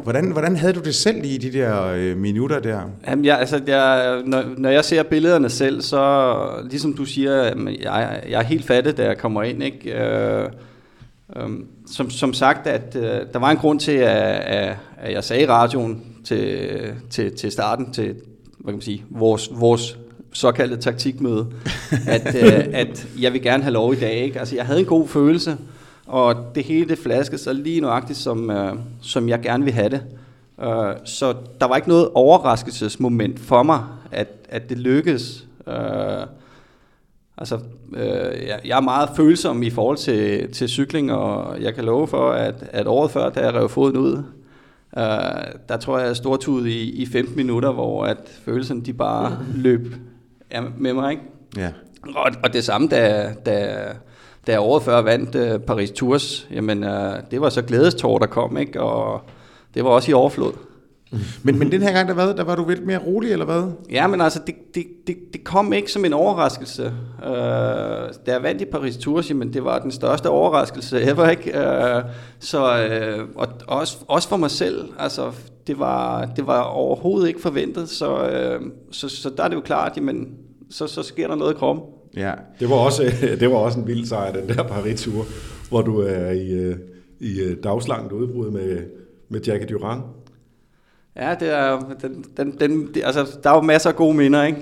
[0.00, 2.80] Hvordan, hvordan havde du det selv i de der øh, minutter der?
[3.06, 7.32] Jamen, jeg, altså, jeg, når, når jeg ser billederne selv, så ligesom du siger,
[7.82, 9.62] jeg, jeg er helt fattet, da jeg kommer ind.
[9.62, 9.92] Ikke?
[9.92, 10.48] Øh,
[11.36, 11.48] øh,
[11.86, 13.02] som, som sagt, at øh,
[13.32, 16.68] der var en grund til, at, at, jeg sagde i radioen til,
[17.10, 18.04] til, til starten, til
[18.58, 19.98] hvad kan man sige, vores, vores
[20.32, 21.46] såkaldte taktikmøde,
[22.06, 24.14] at, øh, at jeg vil gerne have lov i dag.
[24.14, 24.38] Ikke?
[24.38, 25.56] Altså, jeg havde en god følelse,
[26.06, 29.88] og det hele det flaskede sig lige nøjagtigt, som, øh, som jeg gerne vil have
[29.88, 30.02] det.
[30.58, 35.46] Uh, så der var ikke noget overraskelsesmoment for mig, at, at det lykkedes.
[35.66, 35.74] Uh,
[37.38, 37.98] altså, uh,
[38.46, 42.30] jeg, jeg er meget følsom i forhold til, til cykling, og jeg kan love for,
[42.30, 45.02] at, at året før, da jeg rev foden ud, uh,
[45.68, 49.94] der tror jeg, jeg stortud i, i 15 minutter, hvor at følelsen de bare løb
[50.78, 51.10] med mig.
[51.10, 51.22] Ikke?
[51.56, 51.70] Ja.
[52.14, 53.84] Og, og det samme, da, da,
[54.46, 58.26] da jeg året før vandt uh, Paris Tours, jamen, uh, det var så glædestår, der
[58.26, 58.80] kom, ikke?
[58.80, 59.20] og
[59.74, 60.52] det var også i overflod.
[61.44, 63.72] Men, men den her gang, der var, der var du lidt mere rolig, eller hvad?
[63.90, 66.92] Ja, men altså, det, det, det, det kom ikke som en overraskelse.
[67.18, 67.32] Uh,
[68.26, 71.50] da jeg vandt i Paris Tours, men det var den største overraskelse ever, ikke?
[71.50, 75.32] Uh, så, uh, og også, også for mig selv, altså,
[75.66, 78.14] det var, det var overhovedet ikke forventet, så,
[78.60, 80.28] uh, så, så der er det jo klart, jamen,
[80.70, 81.84] så, så sker der noget i kroppen.
[82.16, 82.32] Ja.
[82.60, 83.02] Det var også,
[83.40, 85.26] det var også en vild sejr, den der Paris-tur,
[85.68, 86.74] hvor du er i,
[87.20, 88.78] i dagslangt udbrud med,
[89.28, 90.02] med Jackie Durand.
[91.16, 94.44] Ja, det er, den, den, den, det, altså, der er jo masser af gode minder,
[94.44, 94.58] ikke?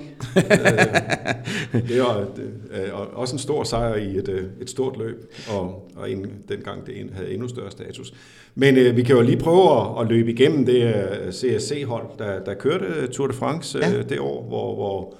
[1.87, 6.85] det er også en stor sejr i et, et stort løb, og, og en, dengang
[6.85, 8.13] det havde endnu større status.
[8.55, 10.93] Men øh, vi kan jo lige prøve at, at løbe igennem det
[11.31, 13.97] CSC-hold, der, der kørte Tour de France ja.
[13.97, 15.15] øh, det år, hvor, hvor,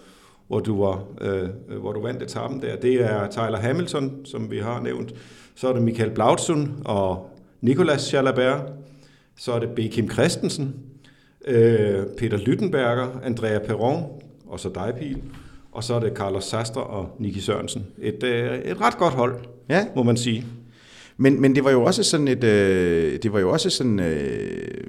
[0.52, 2.76] hvor, du var, øh, hvor du vandt etappen der.
[2.76, 5.14] Det er Tyler Hamilton, som vi har nævnt.
[5.56, 7.30] Så er det Michael Blautsund og
[7.62, 8.62] Nicolas Jalabert.
[9.38, 9.80] Så er det B.
[9.92, 10.76] Kim Christensen,
[11.48, 14.04] øh, Peter Lyttenberger, Andrea Perron,
[14.48, 15.22] og så dig, Pil.
[15.72, 17.86] Og så er det Carlos Sastre og Niki Sørensen.
[18.02, 19.36] Et, øh, et ret godt hold,
[19.70, 19.86] ja.
[19.96, 20.46] må man sige.
[21.18, 24.84] Men, men det var jo også sådan et, øh, det var jo også sådan, øh,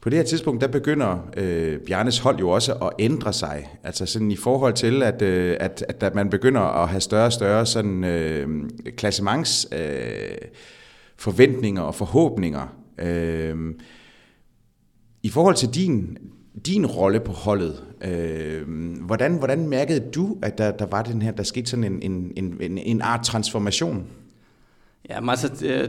[0.00, 3.68] på det her tidspunkt, der begynder øh, Bjarnes hold jo også at ændre sig.
[3.84, 7.32] Altså sådan i forhold til, at, øh, at, at man begynder at have større og
[7.32, 10.36] større sådan øh, klassements øh,
[11.16, 12.76] forventninger og forhåbninger.
[12.98, 13.56] Øh,
[15.22, 16.18] i forhold til din,
[16.66, 18.62] din rolle på holdet, øh,
[19.00, 22.32] hvordan, hvordan mærkede du, at der, der var den her, der skete sådan en, en,
[22.60, 24.06] en, en art transformation?
[25.10, 25.88] Ja, men altså, øh,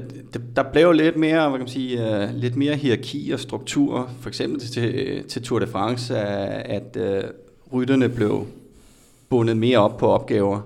[0.56, 4.30] der blev lidt mere, hvad kan man sige, øh, lidt mere hierarki og struktur, for
[4.30, 7.24] eksempel til, til Tour de France, at øh,
[7.74, 8.48] rytterne blev
[9.30, 10.62] bundet mere op på opgaver.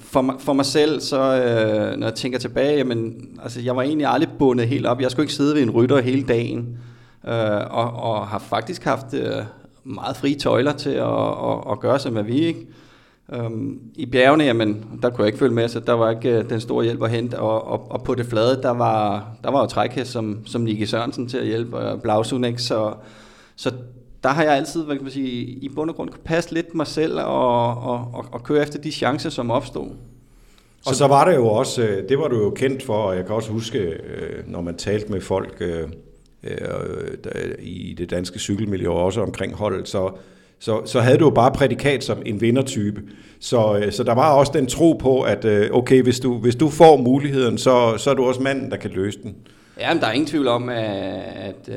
[0.00, 1.16] For, mig, for mig selv, så
[1.98, 5.00] når jeg tænker tilbage, jamen, altså, jeg var egentlig aldrig bundet helt op.
[5.00, 6.78] Jeg skulle ikke sidde ved en rytter hele dagen
[7.70, 9.06] og, og har faktisk haft
[9.84, 12.42] meget frie tøjler til at, at, at gøre, som jeg vil.
[12.42, 12.66] Ikke?
[13.32, 16.50] Øhm, I bjergene, jamen, der kunne jeg ikke følge med, så der var ikke øh,
[16.50, 19.60] den store hjælp at hente, og, og, og på det flade, der var, der var
[19.60, 22.58] jo trækhæst som, som Nicky Sørensen til at hjælpe, og Blausunek.
[22.58, 22.94] Så,
[23.56, 23.72] så
[24.22, 26.74] der har jeg altid, hvad kan man sige, i bund og grund kunne passe lidt
[26.74, 29.88] mig selv og, og, og, og køre efter de chancer, som opstod.
[30.86, 33.26] Og så var det jo også, øh, det var du jo kendt for, og jeg
[33.26, 35.88] kan også huske, øh, når man talte med folk, øh,
[37.58, 40.10] i det danske cykelmiljø også omkring holdet, så,
[40.62, 43.02] så, så havde du jo bare prædikat som en vindertype.
[43.40, 46.56] Så, øh, så der var også den tro på, at øh, okay, hvis du, hvis
[46.56, 49.34] du får muligheden, så, så er du også manden, der kan løse den.
[49.80, 50.84] Ja, men der er ingen tvivl om, at,
[51.34, 51.70] at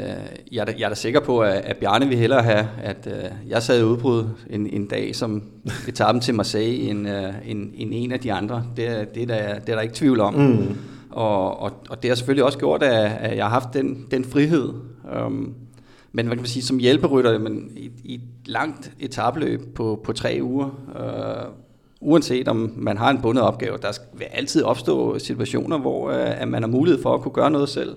[0.52, 3.08] jeg, er da, jeg er da sikker på, at, at Bjarne vil hellere have, at
[3.08, 5.44] uh, jeg sad i udbrud en, en dag, som
[5.88, 7.08] etappen til Marseille, end,
[7.46, 8.64] end, end en af de andre.
[8.78, 10.34] Det, det, er der, det er der ikke tvivl om.
[10.34, 10.78] Mm.
[11.12, 14.26] Og, og, og det har selvfølgelig også gjort, at, at jeg har haft den, den
[14.26, 14.74] frihed.
[15.26, 15.56] Um,
[16.16, 20.14] men hvad kan man sige, som hjælperytter, men i, i et langt etabløb på, på
[20.14, 21.52] tre uger, øh,
[22.02, 26.48] uanset om man har en bundet opgave, der vil altid opstå situationer, hvor øh, at
[26.48, 27.96] man har mulighed for at kunne gøre noget selv.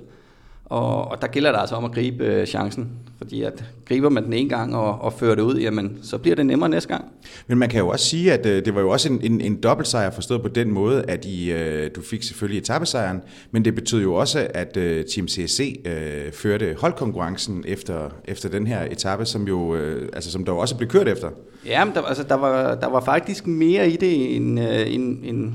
[0.69, 2.89] Og, og der gælder det altså om at gribe uh, chancen.
[3.19, 6.37] Fordi at griber man den en gang og, og fører det ud, jamen, så bliver
[6.37, 7.05] det nemmere næste gang.
[7.47, 9.63] Men man kan jo også sige, at øh, det var jo også en, en, en
[9.63, 14.03] dobbeltsejr forstået på den måde, at I, øh, du fik selvfølgelig etappesejren, men det betød
[14.03, 19.49] jo også, at øh, Team CSC øh, førte holdkonkurrencen efter, efter den her etape, som
[19.49, 21.29] jo øh, altså, som der jo også blev kørt efter.
[21.67, 25.25] Ja, men der, altså, der, var, der var faktisk mere i det, end, øh, end,
[25.25, 25.53] end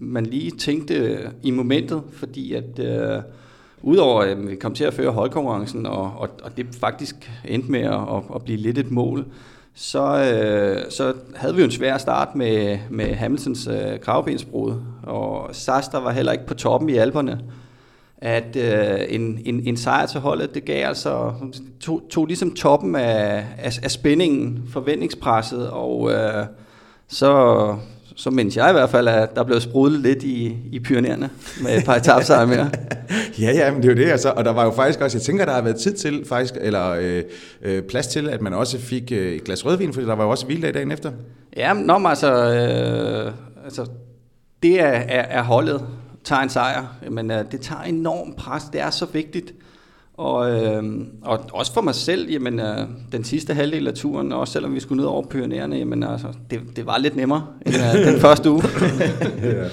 [0.00, 2.78] man lige tænkte i momentet, fordi at...
[2.78, 3.22] Øh,
[3.86, 7.80] Udover at vi kom til at føre holdkonkurrencen, og, og, og det faktisk endte med
[7.80, 9.26] at, at blive lidt et mål,
[9.74, 15.48] så, øh, så havde vi jo en svær start med, med Hamiltons øh, kravbensbrud, og
[15.52, 17.40] Saster var heller ikke på toppen i alberne.
[18.18, 21.32] At øh, en, en, en sejr til holdet, det gav altså,
[21.80, 26.46] tog, tog ligesom toppen af, af, af spændingen, forventningspresset, og øh,
[27.08, 27.76] så,
[28.14, 31.30] så mindes jeg i hvert fald, at der blev sprudlet lidt i, i Pyreneerne
[31.62, 32.70] med et par etapsejre mere.
[33.40, 34.30] ja, ja, men det er jo det, altså.
[34.36, 36.90] og der var jo faktisk også, jeg tænker, der har været tid til, faktisk, eller
[36.90, 37.22] øh,
[37.62, 40.30] øh, plads til, at man også fik øh, et glas rødvin, fordi der var jo
[40.30, 41.12] også hviledag dagen efter.
[41.56, 43.32] Ja, men når altså, øh,
[43.64, 43.86] altså,
[44.62, 45.86] det er, er, er holdet
[46.24, 49.54] tager en sejr, men øh, det tager enormt pres, det er så vigtigt,
[50.16, 50.82] og, øh,
[51.22, 52.78] og også for mig selv, jamen, øh,
[53.12, 56.60] den sidste halvdel af turen, også selvom vi skulle ned over Pyreneerne, jamen, altså, det,
[56.76, 58.62] det var lidt nemmere end øh, den første uge.
[59.42, 59.64] ja.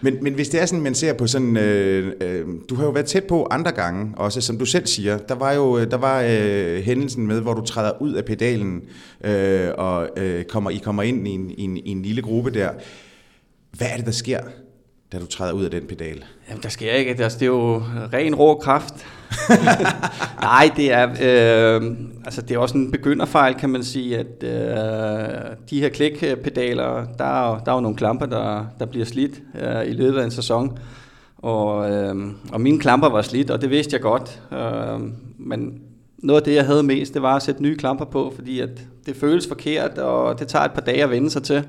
[0.00, 2.90] men, men hvis det er sådan, man ser på sådan, øh, øh, du har jo
[2.90, 6.24] været tæt på andre gange, også som du selv siger, der var jo der var
[6.28, 8.82] øh, hændelsen med, hvor du træder ud af pedalen,
[9.24, 12.50] øh, og øh, kommer, I kommer ind i en, i, en, i en lille gruppe
[12.50, 12.70] der.
[13.72, 14.40] Hvad er det, der sker?
[15.12, 16.24] Da du træder ud af den pedal?
[16.48, 17.22] Jamen, der sker ikke.
[17.22, 18.94] Altså, det er jo ren rå kraft.
[20.42, 25.56] Nej, det er, øh, altså, det er også en begynderfejl, kan man sige, at øh,
[25.70, 29.86] de her klikpedaler, der er, der er jo nogle klamper, der, der bliver slidt øh,
[29.86, 30.78] i løbet af en sæson.
[31.38, 32.16] Og, øh,
[32.52, 34.42] og mine klamper var slidt, og det vidste jeg godt.
[34.52, 35.00] Øh,
[35.38, 35.80] men
[36.18, 38.70] noget af det, jeg havde mest, det var at sætte nye klamper på, fordi at
[39.06, 41.64] det føles forkert, og det tager et par dage at vende sig til.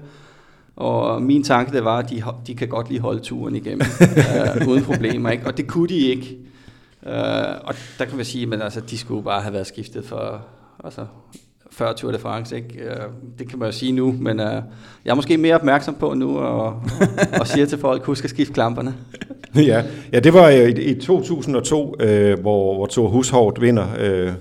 [0.76, 3.82] Og min tanke det var, at de, de kan godt lige holde turen igennem,
[4.62, 5.30] øh, uden problemer.
[5.30, 5.48] Ikke?
[5.48, 6.38] Og det kunne de ikke.
[7.06, 7.14] Øh,
[7.64, 10.46] og der kan man sige, at altså, de skulle bare have været skiftet for
[10.84, 11.06] altså,
[11.72, 12.56] før Tour de France.
[12.56, 12.80] Ikke?
[12.80, 12.96] Øh,
[13.40, 14.62] det kan man jo sige nu, men øh,
[15.06, 16.84] jeg er måske mere opmærksom på nu, og,
[17.40, 18.96] og, siger til folk, husk at skifte klamperne.
[19.56, 19.84] ja,
[20.14, 24.32] ja, det var i, i 2002, øh, hvor, hvor Thor Hushovd vinder øh,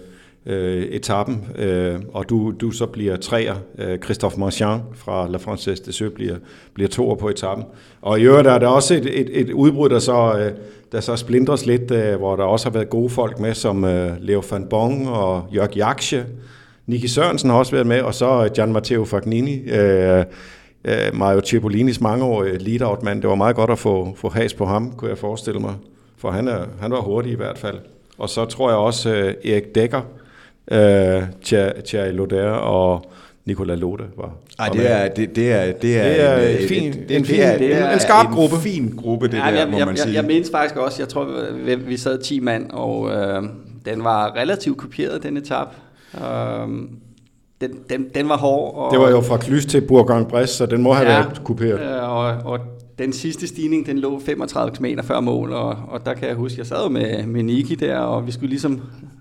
[0.47, 3.55] øh, etappen, øh, og du, du så bliver træer.
[3.79, 6.37] Øh, Christophe Marchand fra La Française des Jeux bliver,
[6.75, 7.67] bliver toer på etappen.
[8.03, 10.53] Og i øvrigt er der også et, et, et udbrud, der så, øh,
[10.93, 14.13] der så splindres lidt, øh, hvor der også har været gode folk med, som øh,
[14.21, 16.27] Leo van Bong og Jørg Jaksje.
[16.87, 19.71] Niki Sørensen har også været med, og så Gian Matteo Fagnini.
[19.71, 20.25] Øh,
[20.85, 23.23] øh, Mario Cipolinis mangeårige lead-out-mand.
[23.23, 25.75] Det var meget godt at få, få has på ham, kunne jeg forestille mig.
[26.19, 27.79] For han, er, han var hurtig i hvert fald.
[28.19, 30.01] Og så tror jeg også uh, Erik Dækker,
[30.71, 31.23] øh,
[31.85, 33.13] Thierry Loder og
[33.45, 34.33] Nicolas Lode var.
[34.59, 37.25] Ej, det er, det, det er, det er, det er en, en, fin, det, en,
[37.25, 38.57] fin, det er, det er en skarp en gruppe.
[38.57, 40.15] En fin gruppe, det ja, der, jeg, må jeg, man sige.
[40.15, 41.29] Jeg, jeg faktisk også, jeg tror,
[41.65, 43.43] vi, vi sad 10 mand, og øh,
[43.85, 45.75] den var relativt kopieret, den etap.
[46.15, 46.69] Øh,
[47.61, 48.75] den, den, den var hård.
[48.77, 51.81] Og, det var jo fra Klys til Bourgogne-Bresse, så den må have ja, været kopieret.
[51.81, 52.59] Øh, og, og
[52.99, 56.59] den sidste stigning, den lå 35 km før mål, og, og der kan jeg huske,
[56.59, 58.81] jeg sad med, med Niki der, og vi skulle ligesom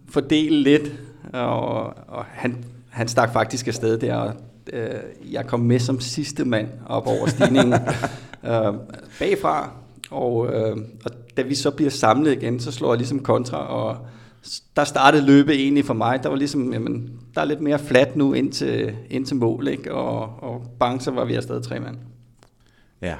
[0.09, 0.91] fordele lidt
[1.33, 4.33] og, og han, han stak faktisk afsted der, og
[4.73, 4.89] øh,
[5.31, 7.73] jeg kom med som sidste mand op over stigningen
[8.49, 8.73] øh,
[9.19, 9.69] bagfra,
[10.11, 13.97] og, øh, og da vi så bliver samlet igen, så slår jeg ligesom kontra, og
[14.75, 16.23] der startede løbet egentlig for mig.
[16.23, 19.67] Der var ligesom, jamen, der er lidt mere flat nu ind til, ind til mål,
[19.67, 19.93] ikke?
[19.93, 21.97] Og, og bang, så var vi afsted tre mand.
[23.01, 23.15] Ja,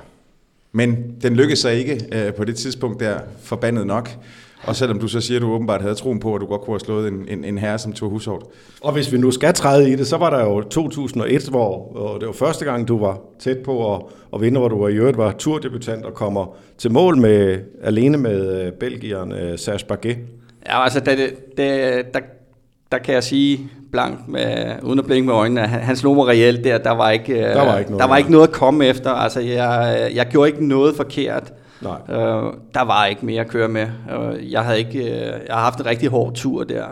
[0.72, 4.10] men den lykkedes sig ikke øh, på det tidspunkt der, forbandet nok.
[4.64, 6.74] Og selvom du så siger, at du åbenbart havde troen på, at du godt kunne
[6.74, 8.42] have slået en, en, en herre som Thor Hushovd.
[8.82, 12.18] Og hvis vi nu skal træde i det, så var der jo 2001, hvor, hvor
[12.18, 14.02] det var første gang, du var tæt på at,
[14.34, 18.18] at vinde, hvor du var i øvrigt var turdebutant og kommer til mål med alene
[18.18, 20.18] med uh, belgieren uh, Serge Baguet.
[20.66, 21.18] Ja, altså det,
[21.58, 21.68] det,
[22.14, 22.20] der,
[22.92, 26.28] der kan jeg sige blankt, med, uden at blinke med øjnene, han, han slog mig
[26.28, 26.78] reelt der.
[26.78, 29.12] Der var ikke, der var ikke, noget, der var ikke noget at komme efter.
[29.12, 31.54] Altså, jeg, jeg gjorde ikke noget forkert.
[31.82, 31.98] Nej.
[32.10, 33.88] Øh, der var ikke mere at køre med.
[34.12, 36.86] Øh, jeg, havde ikke, øh, jeg har haft en rigtig hård tur der.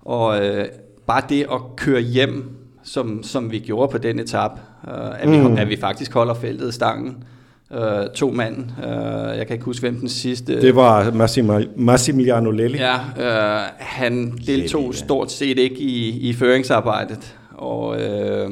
[0.00, 0.66] Og øh,
[1.06, 2.50] bare det at køre hjem,
[2.82, 5.56] som, som vi gjorde på den etap, øh, at, mm.
[5.56, 7.24] vi, at vi faktisk holder feltet i stangen.
[7.72, 8.56] Øh, to mand.
[8.84, 10.60] Øh, jeg kan ikke huske, hvem den sidste...
[10.60, 12.78] Det var Massim- Massimiliano Lelli.
[12.78, 15.04] Ja, øh, han deltog Lelli, ja.
[15.04, 17.36] stort set ikke i, i føringsarbejdet.
[17.54, 18.50] Og, øh,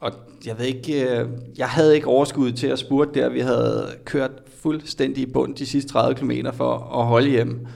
[0.00, 0.12] og
[0.46, 1.26] jeg ved ikke, øh,
[1.58, 3.28] jeg havde ikke overskud til at spurte der.
[3.28, 4.30] Vi havde kørt
[4.62, 7.66] fuldstændig i bund de sidste 30 km for at holde hjem.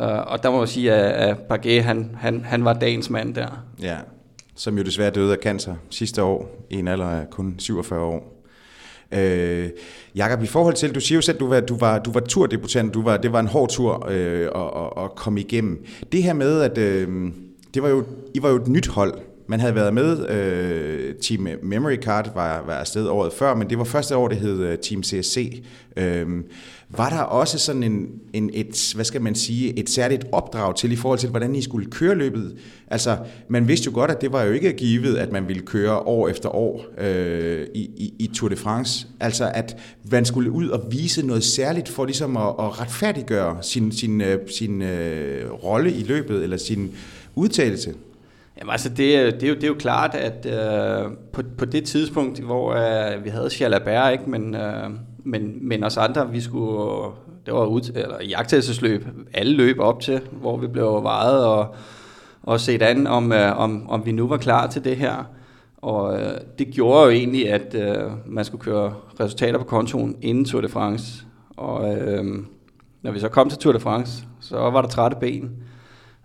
[0.00, 3.34] Uh, og der må jeg sige, at, at Baguet, han, han, han var dagens mand
[3.34, 3.64] der.
[3.82, 3.96] Ja,
[4.54, 8.42] som jo desværre døde af cancer sidste år, i en alder af kun 47 år.
[9.12, 9.70] Øh,
[10.14, 12.94] Jakob, i forhold til, du siger jo selv, du var, du var, du var turdebutant,
[12.94, 15.84] du var, det var en hård tur øh, at, at, at komme igennem.
[16.12, 17.32] Det her med, at øh,
[17.74, 19.14] det var jo, I var jo et nyt hold,
[19.48, 23.78] man havde været med, øh, Team Memory Card var, var afsted året før, men det
[23.78, 25.62] var første år, det hed øh, Team CSC.
[25.96, 26.26] Øh,
[26.88, 30.92] var der også sådan en, en, et, hvad skal man sige, et særligt opdrag til
[30.92, 32.56] i forhold til, hvordan I skulle køre løbet?
[32.88, 33.16] Altså,
[33.48, 36.28] man vidste jo godt, at det var jo ikke givet, at man ville køre år
[36.28, 39.06] efter år øh, i, i, i Tour de France.
[39.20, 39.76] Altså, at
[40.10, 44.48] man skulle ud og vise noget særligt for ligesom at, at retfærdiggøre sin, sin, sin,
[44.56, 46.90] sin øh, rolle i løbet, eller sin
[47.34, 47.94] udtalelse.
[48.58, 48.98] Jamen altså, det,
[49.40, 53.24] det, er, jo, det er jo klart, at øh, på, på det tidspunkt, hvor øh,
[53.24, 54.90] vi havde Chalabert, ikke, men, øh,
[55.24, 57.12] men, men os andre, vi skulle,
[57.46, 61.74] det var ud, eller jagttagelsesløb, alle løb op til, hvor vi blev vejet og,
[62.42, 65.24] og set an, om, øh, om, om vi nu var klar til det her.
[65.76, 70.44] Og øh, det gjorde jo egentlig, at øh, man skulle køre resultater på kontoen inden
[70.44, 71.24] Tour de France.
[71.56, 72.24] Og øh,
[73.02, 75.50] når vi så kom til Tour de France, så var der trætte ben.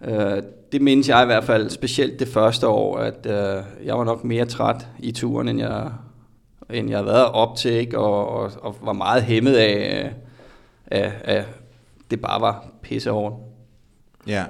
[0.06, 0.41] Øh,
[0.72, 4.24] det mindes jeg i hvert fald specielt det første år, at øh, jeg var nok
[4.24, 5.92] mere træt i turen, end jeg,
[6.70, 7.98] end jeg havde været op til, ikke?
[7.98, 10.12] Og, og, og var meget hæmmet af, øh,
[10.88, 11.46] af, af
[12.12, 13.36] det bare var pisse hårdt.
[14.28, 14.46] Ja.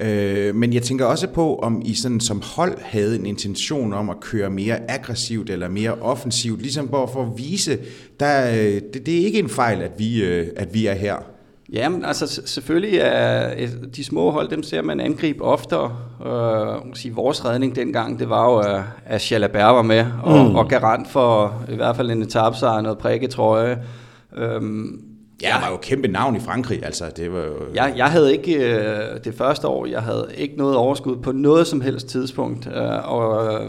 [0.00, 4.10] Øh, men jeg tænker også på, om I sådan som hold havde en intention om
[4.10, 7.78] at køre mere aggressivt eller mere offensivt, ligesom for at vise,
[8.20, 11.16] der, øh, det, det er ikke en fejl, at vi, øh, at vi er her.
[11.72, 15.96] Jamen, altså selvfølgelig er øh, de små hold, dem ser man angribe oftere.
[16.26, 20.54] Øh, sige, vores redning dengang, det var jo, at- at Chalabert var med, og, mm.
[20.54, 23.78] og garant for i hvert fald en etapsejr, noget prikketrøje.
[24.36, 25.00] Øhm,
[25.42, 27.52] Ja, var jo kæmpe navn i Frankrig, altså det var jo...
[27.74, 31.66] jeg, jeg havde ikke øh, det første år, jeg havde ikke noget overskud på noget
[31.66, 32.66] som helst tidspunkt.
[32.76, 33.60] Øh, og øh,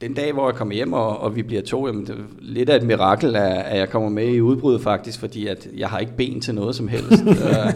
[0.00, 2.70] den dag, hvor jeg kommer hjem, og, og vi bliver to, jamen, det er lidt
[2.70, 5.98] af et mirakel, at, at jeg kommer med i udbruddet faktisk, fordi at jeg har
[5.98, 7.22] ikke ben til noget som helst.
[7.26, 7.66] øh,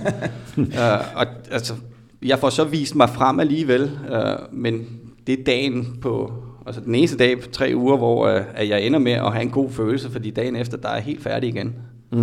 [0.59, 1.75] øh, og altså,
[2.23, 4.19] jeg får så vist mig frem alligevel, øh,
[4.53, 4.87] men
[5.27, 6.33] det er dagen på,
[6.67, 9.43] altså den eneste dag på tre uger, hvor øh, at jeg ender med at have
[9.43, 11.75] en god følelse, fordi dagen efter, der er jeg helt færdig igen.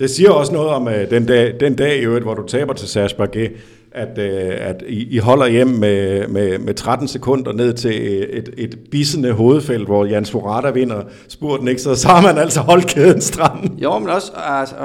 [0.00, 2.72] Det siger også noget om uh, den dag, den dag i øvrigt, hvor du taber
[2.72, 3.52] til Serge Barguet,
[3.92, 8.54] at, uh, at I, I holder hjem med, med, med 13 sekunder ned til et,
[8.56, 11.80] et bissende hovedfelt, hvor Jans Forata vinder spurten, ikke?
[11.80, 13.76] Så, så har man altså holdt kæden stram.
[13.82, 14.76] Jo, men også, altså,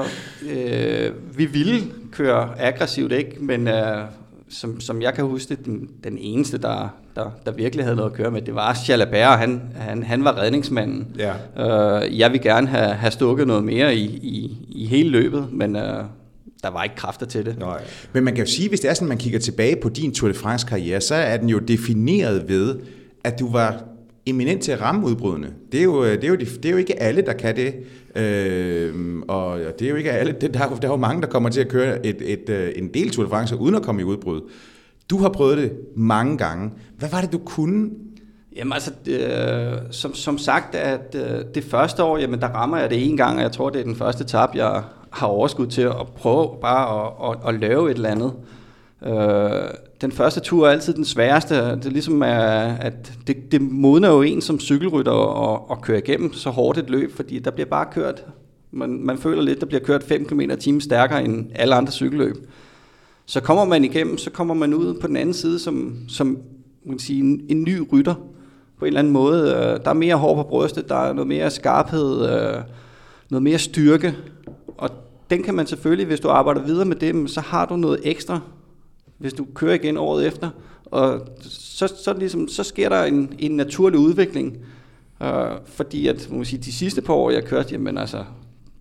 [0.51, 3.37] øh, vi ville køre aggressivt, ikke?
[3.39, 3.97] Men øh,
[4.49, 8.09] som, som jeg kan huske det, den, den eneste, der, der, der virkelig havde noget
[8.09, 11.07] at køre med, det var Chalabert, og han, han, han var redningsmanden.
[11.17, 11.33] Ja.
[12.03, 15.75] Øh, jeg vil gerne have, have stukket noget mere i, i, i hele løbet, men
[15.75, 16.03] øh,
[16.63, 17.59] der var ikke kræfter til det.
[17.59, 17.81] Nej.
[18.13, 20.27] Men man kan jo sige, hvis det er sådan, man kigger tilbage på din Tour
[20.31, 22.75] de France karriere, så er den jo defineret ved,
[23.23, 23.83] at du var
[24.25, 25.47] eminent til at ramme udbrudene.
[25.71, 27.73] Det er jo, det er jo, de, det er jo ikke alle, der kan det.
[28.15, 30.35] Øh, og det er jo ikke alle.
[30.41, 32.49] Det, der, er, jo- der er jo mange, der kommer til at køre et, et,
[32.49, 34.41] øh, en del Tour de France uden at komme i udbrud.
[35.09, 36.71] Du har prøvet det mange gange.
[36.97, 37.89] Hvad var det, du kunne?
[38.55, 42.89] Jamen altså, øh, som, som sagt, at øh, det første år, jamen der rammer jeg
[42.89, 45.81] det en gang, og jeg tror, det er den første tab, jeg har overskud til
[45.81, 48.33] at prøve bare at, at, at lave et eller andet.
[49.05, 49.69] Øh,
[50.01, 51.55] den første tur er altid den sværeste.
[51.55, 55.97] Det er ligesom, øh, at det, det modner jo en som cykelrytter at, at køre
[55.97, 58.25] igennem så hårdt et løb, fordi der bliver bare kørt,
[58.71, 61.91] man, man føler lidt, der bliver kørt 5 km i timen stærkere end alle andre
[61.91, 62.35] cykelløb.
[63.25, 66.37] Så kommer man igennem, så kommer man ud på den anden side som, som
[66.85, 68.15] man kan sige, en, en ny rytter
[68.79, 69.41] på en eller anden måde.
[69.43, 72.61] Øh, Der er mere hår på brystet, der er noget mere skarphed, øh,
[73.29, 74.15] noget mere styrke.
[74.77, 74.89] Og
[75.29, 78.39] den kan man selvfølgelig, hvis du arbejder videre med det, så har du noget ekstra,
[79.17, 80.49] hvis du kører igen året efter.
[80.85, 84.57] Og så, så, ligesom, så sker der en, en naturlig udvikling.
[85.23, 88.23] Øh, fordi at, man kan sige, de sidste par år, jeg kørte, jamen altså,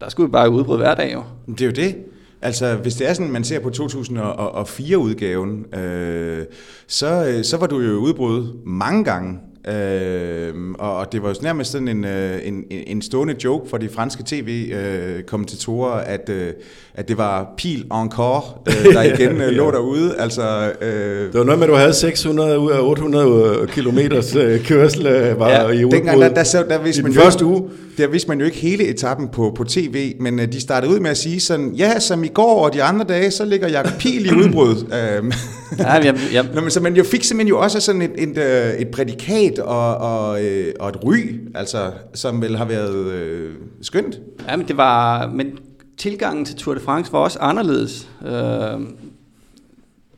[0.01, 1.23] der skulle vi bare udbryde hver dag jo.
[1.49, 1.97] Det er jo det.
[2.43, 6.45] Altså, hvis det er sådan, man ser på 2004-udgaven, øh,
[6.87, 9.39] så, øh, så var du jo udbrud mange gange.
[9.69, 13.77] Øh, og og det var jo nærmest sådan en, øh, en, en stående joke for
[13.79, 16.53] de franske tv-kommentatorer, at, øh,
[16.95, 20.15] at det var pil encore, øh, der igen øh, lå derude.
[20.19, 24.65] Altså, øh, Det var noget med, at du havde 600 ud af 800 kilometers øh,
[24.65, 25.03] kørsel
[25.39, 25.99] var Ja, i udbrud.
[25.99, 27.69] dengang, der, der, der, der I vidste den man jo første uge.
[27.97, 31.01] Der vidste man jo ikke hele etappen på, på tv, men øh, de startede ud
[31.01, 33.93] med at sige sådan, ja, som i går og de andre dage, så ligger Jakob
[33.99, 34.77] Pil i udbrud.
[34.95, 35.33] Øhm,
[35.79, 38.39] Ja, jeg, jeg, Nå, men så man jo fik simpelthen jo også sådan et, et,
[38.39, 41.17] øh, et prædikat og, og, øh, og et ry,
[41.55, 44.21] altså, som vel har været øh, skønt.
[44.49, 45.59] Ja, men det var, men
[45.97, 48.09] tilgangen til Tour de France var også anderledes.
[48.27, 48.81] Øh,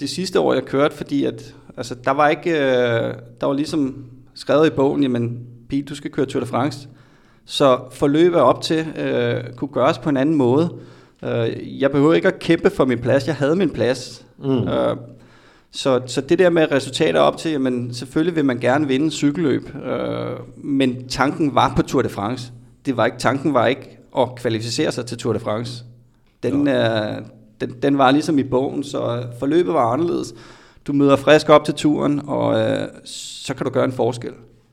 [0.01, 4.05] det sidste år, jeg kørte, fordi at, altså, der var ikke, øh, der var ligesom
[4.35, 6.89] skrevet i bogen, jamen, Pete, du skal køre Tour de France.
[7.47, 10.75] Så forløbet op til øh, kunne gøres på en anden måde.
[11.25, 14.27] Øh, jeg behøvede ikke at kæmpe for min plads, jeg havde min plads.
[14.39, 14.69] Mm.
[14.69, 14.97] Øh,
[15.71, 19.69] så, så det der med resultater op til, jamen selvfølgelig vil man gerne vinde cykelløb,
[19.85, 22.53] øh, men tanken var på Tour de France.
[22.87, 25.85] Det var ikke, tanken var ikke at kvalificere sig til Tour de France.
[26.43, 27.19] Den, øh,
[27.61, 30.35] den, den var ligesom i bogen, så forløbet var anderledes.
[30.87, 34.33] Du møder frisk op til turen, og øh, så kan du gøre en forskel.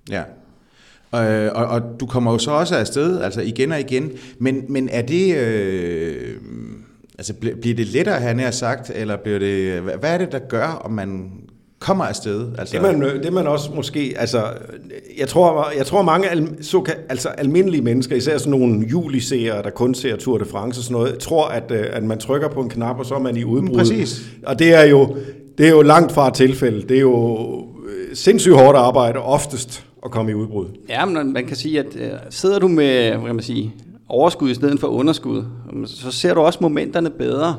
[0.10, 0.24] Ja.
[1.16, 4.90] Øh, og, og du kommer jo så også afsted, altså igen og igen, men, men
[4.92, 5.38] er det...
[5.38, 6.36] Øh,
[7.18, 10.40] altså bl- bliver det lettere, han har sagt, eller bliver det, hvad er det, der
[10.40, 11.32] gør, om man
[11.80, 12.48] kommer afsted.
[12.58, 14.44] Altså, Det man, det man også måske, altså,
[15.18, 19.70] jeg tror, jeg tror mange al, så, altså almindelige mennesker, især sådan nogle juliseere, der
[19.70, 22.62] kun ser Tour de France og sådan noget, tror, at, øh, at man trykker på
[22.62, 23.78] en knap, og så er man i udbrud.
[23.78, 24.22] Præcis.
[24.46, 25.16] Og det er jo,
[25.58, 26.82] det er jo langt fra et tilfælde.
[26.82, 27.38] Det er jo
[27.88, 30.68] øh, sindssygt hårdt arbejde oftest at komme i udbrud.
[30.90, 33.76] Ja, men man kan sige, at øh, sidder du med hvad kan man sige,
[34.10, 35.44] overskud i stedet for underskud,
[35.86, 37.56] så ser du også momenterne bedre.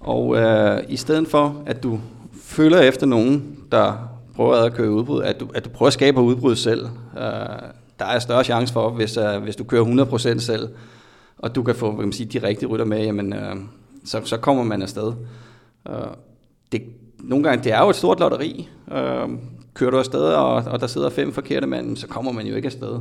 [0.00, 2.00] Og øh, i stedet for, at du
[2.42, 6.20] følger efter nogen, der prøver at køre udbrud, at du, at du prøver at skabe
[6.20, 6.84] udbrud selv.
[7.16, 7.22] Øh,
[7.98, 10.68] der er større chance for, hvis, øh, hvis du kører 100% selv,
[11.38, 13.56] og du kan få hvad man sige, de rigtige rytter med, jamen, øh,
[14.04, 15.12] så, så kommer man afsted.
[15.88, 15.94] Øh,
[16.72, 16.82] det,
[17.18, 18.68] nogle gange, det er jo et stort lotteri.
[18.92, 19.28] Øh,
[19.74, 22.66] kører du afsted, og, og der sidder fem forkerte mænd, så kommer man jo ikke
[22.66, 23.00] afsted.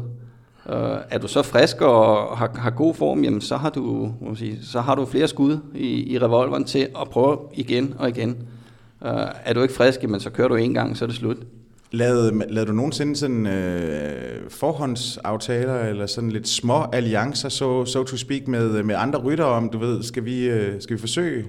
[0.66, 4.36] Uh, er du så frisk og har, har god form, jamen så har du, må
[4.36, 8.30] sige, så har du flere skud i, i revolveren til at prøve igen og igen.
[9.02, 9.10] Uh,
[9.46, 11.38] er du ikke frisk, jamen så kører du en gang, så er det slut.
[11.92, 18.04] Lavede, lavede du nogensinde sådan øh, forhåndsaftaler eller sådan lidt små alliancer, så so, so
[18.04, 21.46] to speak, med, med andre rytter om, du ved, skal vi, øh, skal vi forsøge?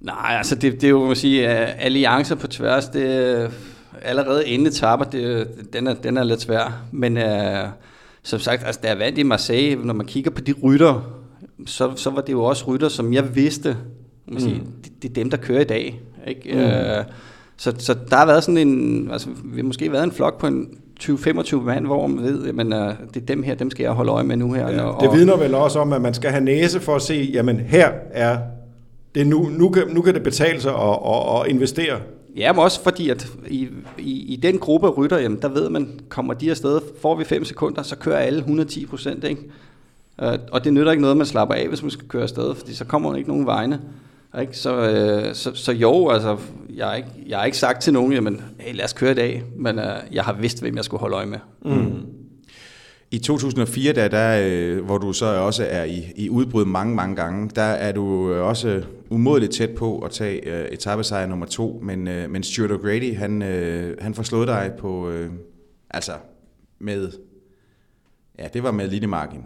[0.00, 3.50] Nej, altså det, det er jo, man sige, alliancer på tværs, det
[4.02, 7.68] allerede inden etapper, det, den, er, den er lidt svær, men øh,
[8.22, 11.22] som sagt, altså, da jeg vandt i Marseille, når man kigger på de rytter,
[11.66, 13.76] så, så var det jo også rytter, som jeg vidste,
[14.26, 14.72] man sige, mm.
[14.84, 16.00] det, det er dem, der kører i dag.
[16.26, 16.52] Ikke?
[16.52, 16.60] Mm.
[16.60, 17.04] Øh,
[17.56, 20.46] så, så der har været sådan en, altså vi har måske været en flok på
[20.46, 20.68] en
[21.00, 24.24] 20-25 mand, hvor man ved, at det er dem her, dem skal jeg holde øje
[24.24, 24.68] med nu her.
[24.68, 27.30] Ja, og, det vidner vel også om, at man skal have næse for at se,
[27.32, 28.38] jamen her er
[29.14, 31.96] det nu, nu, kan, nu kan det betale sig at, at, at investere
[32.36, 33.68] Ja, men også fordi, at i,
[33.98, 37.24] i, i den gruppe af rytter, jamen, der ved man, kommer de afsted, får vi
[37.24, 39.42] 5 sekunder, så kører alle 110 procent, ikke?
[40.22, 42.74] Uh, og det nytter ikke noget, man slapper af, hvis man skal køre afsted, fordi
[42.74, 43.80] så kommer man ikke nogen vegne.
[44.40, 44.58] Ikke?
[44.58, 46.36] Så, øh, så, så jo, altså,
[46.76, 49.14] jeg har, ikke, jeg har ikke sagt til nogen, jamen, hey, lad os køre i
[49.14, 51.38] dag, men øh, jeg har vidst, hvem jeg skulle holde øje med.
[51.64, 52.06] Mm.
[53.12, 57.16] I 2004, der, der, øh, hvor du så også er i, i udbrud mange, mange
[57.16, 61.80] gange, der er du øh, også umådeligt tæt på at tage uh, etappesejr nummer to,
[61.82, 65.26] men, uh, men Stuart O'Grady, han, uh, han forslåede dig på, uh,
[65.90, 66.12] altså
[66.78, 67.12] med,
[68.38, 69.44] ja, det var med lille margin.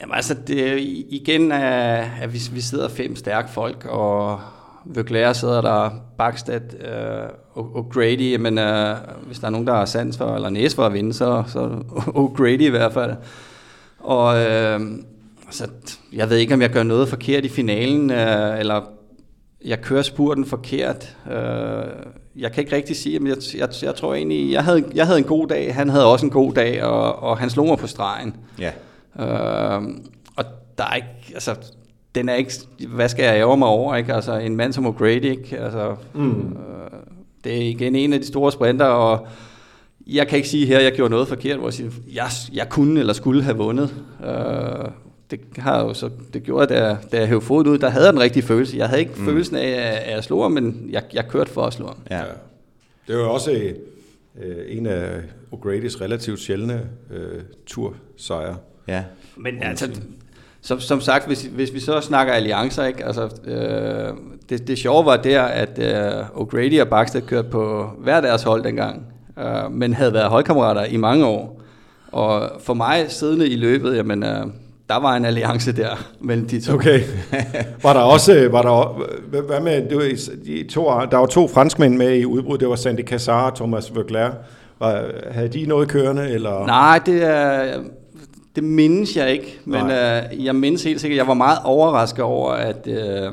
[0.00, 4.40] Jamen altså, det, igen at vi, vi sidder fem stærke folk, og
[4.84, 10.18] Vøglære sidder der, Bakstad øh, Grady, men øh, hvis der er nogen, der har sans
[10.18, 11.58] for, eller næs for at vinde, så, så
[12.14, 13.16] og Grady i hvert fald.
[13.98, 14.80] Og øh,
[15.46, 15.68] altså,
[16.12, 18.82] jeg ved ikke, om jeg gør noget forkert i finalen, øh, eller
[19.64, 21.16] jeg kører spurten forkert.
[21.30, 21.34] Øh,
[22.36, 25.18] jeg kan ikke rigtig sige, men jeg, jeg, jeg tror egentlig, jeg havde, jeg havde
[25.18, 27.86] en god dag, han havde også en god dag, og, og han slog mig på
[27.86, 28.36] stregen.
[28.58, 28.70] Ja.
[29.18, 29.82] Øh,
[30.36, 30.44] og
[30.78, 31.56] der er ikke, altså,
[32.14, 32.52] den er ikke,
[32.88, 34.14] hvad skal jeg ære mig over, ikke?
[34.14, 35.58] Altså, en mand som O'Grady, ikke?
[35.58, 36.30] Altså, mm.
[36.30, 36.90] øh,
[37.44, 39.26] det er igen en af de store sprinter, og
[40.06, 42.68] jeg kan ikke sige her, at jeg gjorde noget forkert, hvor jeg siger, jeg, jeg
[42.68, 43.94] kunne eller skulle have vundet.
[44.24, 44.90] Øh,
[45.30, 48.12] det har jo så, det gjorde, da, da jeg hævde fodet ud, der havde jeg
[48.12, 48.76] den rigtige følelse.
[48.76, 49.24] Jeg havde ikke mm.
[49.24, 51.96] følelsen af, at jeg slog ham, men jeg, jeg kørte for at slå ham.
[52.10, 52.22] Ja.
[53.08, 53.52] Det var jo også
[54.42, 55.18] øh, en af
[55.52, 58.56] O'Grady's relativt sjældne øh, tursejre.
[58.88, 59.04] Ja.
[59.36, 60.00] Men altså,
[60.62, 63.04] som, som sagt, hvis, hvis vi så snakker alliancer, ikke?
[63.04, 64.14] Altså, øh,
[64.50, 68.64] det, det sjove var der, at øh, O'Grady og Baxter kørte på hver deres hold
[68.64, 69.06] dengang,
[69.38, 71.60] øh, men havde været holdkammerater i mange år.
[72.12, 74.46] Og for mig siddende i løbet, jamen, øh,
[74.88, 76.74] der var en alliance der mellem de to.
[76.74, 77.00] Okay.
[77.82, 79.04] Var der også, var der,
[79.40, 83.00] hvad med, var de to, der var to franskmænd med i udbrud, det var Sandy
[83.00, 84.30] Cassar og Thomas Vøgler.
[84.78, 86.30] Var, havde de noget kørende?
[86.30, 86.66] Eller?
[86.66, 87.78] Nej, det er,
[88.56, 92.52] det mindes jeg ikke, men øh, jeg mindes helt sikkert, jeg var meget overrasket over,
[92.52, 93.32] at, øh,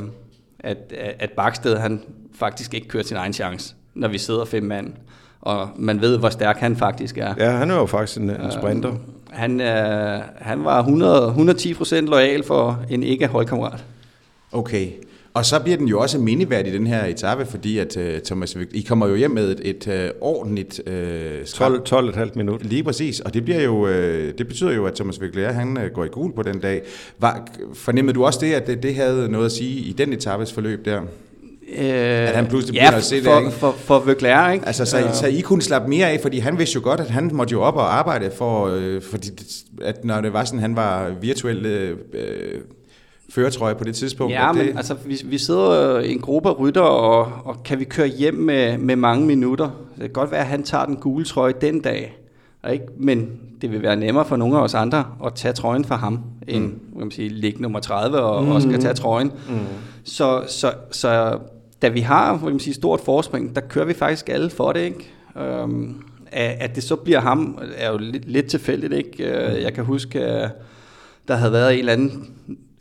[0.59, 2.01] at, at Baksted han
[2.35, 4.93] faktisk ikke kørte sin egen chance, når vi sidder fem mand,
[5.41, 7.33] og man ved, hvor stærk han faktisk er.
[7.37, 8.91] Ja, han er jo faktisk en, en sprinter.
[8.91, 8.97] Øh,
[9.29, 13.83] han, øh, han var 100, 110 procent lojal for en ikke-holdkammerat.
[14.51, 14.87] Okay.
[15.37, 18.57] Og så bliver den jo også miniværd i den her etape, fordi at uh, Thomas,
[18.71, 20.81] I kommer jo hjem med et, et uh, ordentligt...
[20.87, 22.65] Uh, 12, 12,5 minut.
[22.65, 23.91] Lige præcis, og det, bliver jo, uh,
[24.37, 26.81] det betyder jo, at Thomas Vegler, han uh, går i gul på den dag.
[27.19, 30.53] Var, fornemmede du også det, at det, det havde noget at sige i den etapes
[30.53, 31.01] forløb der?
[31.77, 33.51] Øh, at han pludselig ja, begynder at se for, det, ikke?
[33.51, 34.65] for, for Vøgler, ikke?
[34.65, 37.29] Altså, så, så I kunne slappe mere af, fordi han vidste jo godt, at han
[37.33, 39.29] måtte jo op og arbejde for, øh, fordi,
[39.81, 41.97] at når det var sådan, han var virtuelt øh,
[43.29, 44.33] føretrøje på det tidspunkt.
[44.33, 44.65] Ja, det...
[44.65, 48.07] men altså, vi, vi sidder i en gruppe af rytter, og, og kan vi køre
[48.07, 49.65] hjem med, med mange minutter?
[49.65, 52.17] Det kan godt være, at han tager den gule trøje den dag,
[52.71, 52.85] ikke?
[52.97, 56.19] men det vil være nemmere for nogle af os andre at tage trøjen fra ham,
[56.47, 56.79] end mm.
[56.91, 58.51] kan man sige, ligge nummer 30 og mm.
[58.51, 59.31] også skal tage trøjen.
[59.49, 59.57] Mm.
[60.03, 61.39] Så, så, så
[61.81, 64.79] da vi har hvad man sige, stort forspring, der kører vi faktisk alle for det,
[64.79, 65.11] ikke?
[65.37, 69.23] Øhm, at, at det så bliver ham, er jo lidt, lidt tilfældigt, ikke?
[69.23, 70.51] Øh, jeg kan huske, at
[71.27, 72.29] der havde været en eller anden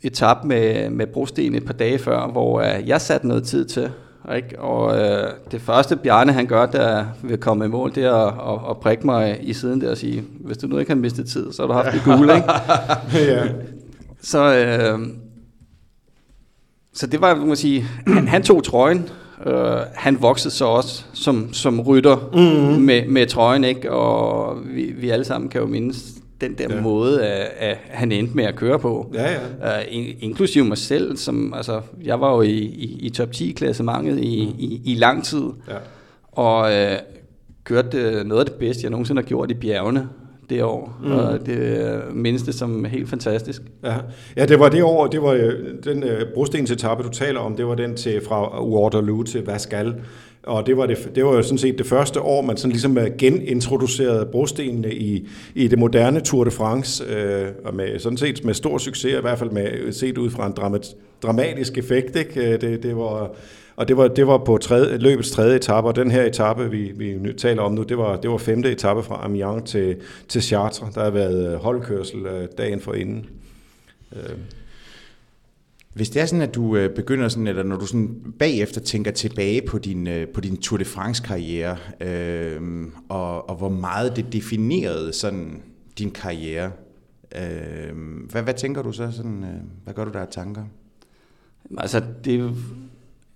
[0.01, 3.89] etap med, med brosten et par dage før, hvor uh, jeg satte noget tid til.
[4.35, 4.59] Ikke?
[4.59, 8.53] Og uh, det første Bjarne han gør, der vil komme i mål, det er at,
[8.53, 11.29] at, at prikke mig i siden der og sige, hvis du nu ikke har mistet
[11.29, 12.35] tid, så har du haft det gule.
[12.35, 12.47] Ikke?
[13.33, 13.47] ja.
[14.21, 15.07] Så, uh,
[16.93, 19.09] så det var, man sige, han, han tog trøjen,
[19.45, 19.53] Uh,
[19.95, 22.83] han voksede så også som, som rytter mm-hmm.
[22.83, 23.91] med, med trøjen, ikke?
[23.91, 26.81] og vi, vi alle sammen kan jo mindes den der ja.
[26.81, 29.11] måde, at, at han endte med at køre på.
[29.13, 29.79] Ja, ja.
[29.79, 34.19] Uh, in, inklusive mig selv, som, altså, jeg var jo i, i, i top 10-klassementet
[34.19, 34.59] i, mm.
[34.59, 35.75] i, i lang tid, ja.
[36.31, 36.97] og uh,
[37.63, 40.09] kørte noget af det bedste, jeg nogensinde har gjort i bjergene
[40.49, 41.11] det år, mm.
[41.11, 43.61] og det mindes det som helt fantastisk.
[43.83, 43.95] Ja.
[44.37, 45.51] ja, det var det år, det var
[45.83, 49.95] den uh, brostensetappe, du taler om, det var den til fra Waterloo til Vascal,
[50.47, 52.97] og det var, det, det var jo sådan set det første år, man sådan ligesom
[52.97, 58.45] øh, genintroducerede brostenene i, i det moderne Tour de France, øh, og med, sådan set
[58.45, 62.15] med stor succes, i hvert fald med, set ud fra en dramat, dramatisk effekt.
[62.15, 62.53] Ikke?
[62.53, 63.31] Øh, det, det var,
[63.75, 66.91] og det var, det var på tredje, løbets tredje etape, og den her etape, vi,
[66.97, 69.95] vi taler om nu, det var, det var femte etape fra Amiens til,
[70.27, 70.93] til Chartres.
[70.95, 72.19] Der har været øh, holdkørsel
[72.57, 73.25] dagen for inden.
[75.97, 79.11] Hvis det er sådan, at du øh, begynder sådan, eller når du sådan bagefter tænker
[79.11, 82.61] tilbage på din, øh, på din Tour de France-karriere, øh,
[83.09, 85.61] og, og hvor meget det definerede sådan
[85.97, 86.71] din karriere,
[87.35, 87.95] øh,
[88.31, 89.11] hvad, hvad tænker du så?
[89.11, 90.63] Sådan, øh, hvad gør du der af tanker?
[91.77, 92.49] Altså, det er, jo,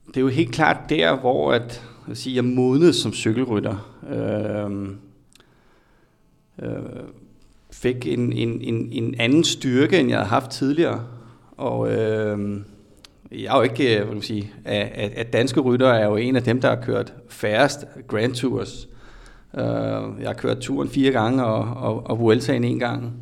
[0.07, 3.97] det er jo helt klart der, hvor at, jeg, sige, jeg modnede som cykelrytter.
[4.09, 4.89] Øh,
[6.67, 7.03] øh,
[7.71, 11.20] fik en, en, en, en anden styrke, end jeg havde haft tidligere.
[11.61, 12.61] Og øh,
[13.31, 16.35] jeg er jo ikke, øh, hvad man sige, at, at danske rytter er jo en
[16.35, 18.87] af dem, der har kørt færrest Grand Tours.
[19.53, 19.61] Uh,
[20.19, 23.13] jeg har kørt turen fire gange og, og, og Vueltaen en gang.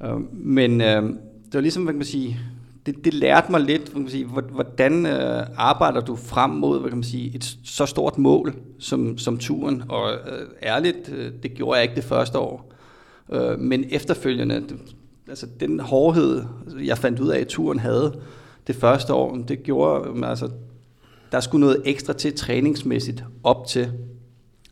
[0.00, 2.38] Uh, men uh, det var ligesom, hvad kan man sige,
[2.86, 6.80] det, det lærte mig lidt, hvad kan man sige, hvordan uh, arbejder du frem mod
[6.80, 9.82] hvad kan man sige, et så stort mål som, som turen.
[9.88, 12.72] Og uh, ærligt, uh, det gjorde jeg ikke det første år.
[13.28, 14.62] Uh, men efterfølgende,
[15.28, 16.44] altså den hårdhed,
[16.84, 18.20] jeg fandt ud af, at turen havde
[18.66, 20.50] det første år, det gjorde, altså,
[21.32, 23.92] der skulle noget ekstra til træningsmæssigt op til.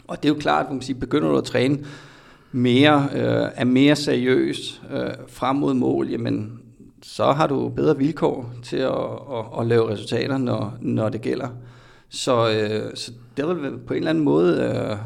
[0.07, 1.79] Og det er jo klart, at man sige, begynder du at træne
[2.53, 6.61] mere, øh, er mere seriøs øh, frem mod mål, jamen,
[7.03, 8.93] så har du bedre vilkår til at,
[9.33, 11.49] at, at lave resultater, når, når det gælder.
[12.09, 13.55] Så, øh, så det har
[13.87, 14.97] på en eller anden måde øh,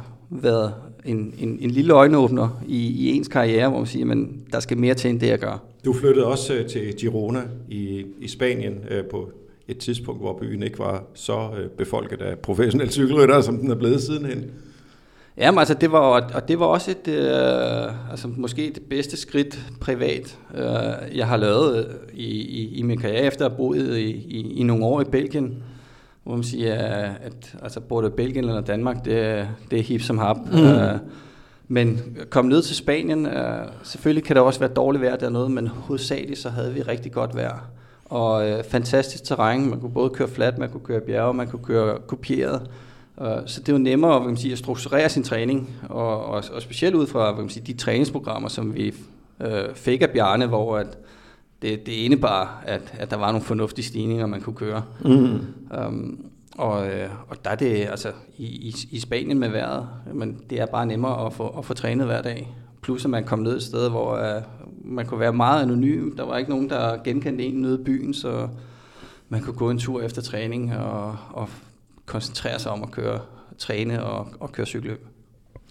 [0.42, 0.74] været
[1.04, 4.18] en, en, en lille øjenåbner i, i ens karriere, hvor man siger, at
[4.52, 5.62] der skal mere til end det, jeg gør.
[5.84, 9.30] Du flyttede også øh, til Girona i, i Spanien øh, på
[9.68, 13.74] et tidspunkt, hvor byen ikke var så øh, befolket af professionelle cykelryttere, som den er
[13.74, 14.44] blevet sidenhen.
[15.36, 15.98] Jamen altså, det var,
[16.34, 21.36] og det var også et, øh, altså måske det bedste skridt privat, øh, jeg har
[21.36, 25.00] lavet i, i, i min karriere, efter at have boet i, i, i nogle år
[25.00, 25.62] i Belgien
[26.24, 26.74] hvor man siger,
[27.20, 30.36] at altså, både Belgien eller Danmark, det, det er hip som hap.
[30.36, 30.62] Mm.
[30.62, 30.98] Uh,
[31.68, 33.32] men kom ned til Spanien, uh,
[33.82, 37.36] selvfølgelig kan der også være dårligt vejr dernede, men hovedsageligt så havde vi rigtig godt
[37.36, 37.70] vejr.
[38.04, 41.64] Og uh, fantastisk terræn, man kunne både køre fladt, man kunne køre bjerge, man kunne
[41.64, 42.70] køre kopieret.
[43.16, 46.62] Uh, så det var nemmere hvad man siger, at strukturere sin træning, og, og, og
[46.62, 48.94] specielt ud fra hvad man siger, de træningsprogrammer, som vi
[49.40, 50.98] uh, fik af Bjarne, hvor at,
[51.62, 54.82] det, det indebar, at, at der var nogle fornuftige stigninger, man kunne køre.
[55.04, 55.40] Mm.
[55.86, 56.24] Um,
[56.58, 60.60] og, øh, og der er det, altså i, i, i Spanien med vejret, men det
[60.60, 62.54] er bare nemmere at få, at få trænet hver dag.
[62.82, 64.42] Plus at man kom ned et sted, hvor uh,
[64.84, 66.16] man kunne være meget anonym.
[66.16, 68.48] Der var ikke nogen, der genkendte en nede i byen, så
[69.28, 71.48] man kunne gå en tur efter træning og, og
[72.06, 73.20] koncentrere sig om at køre,
[73.58, 75.06] træne og, og køre cykelløb.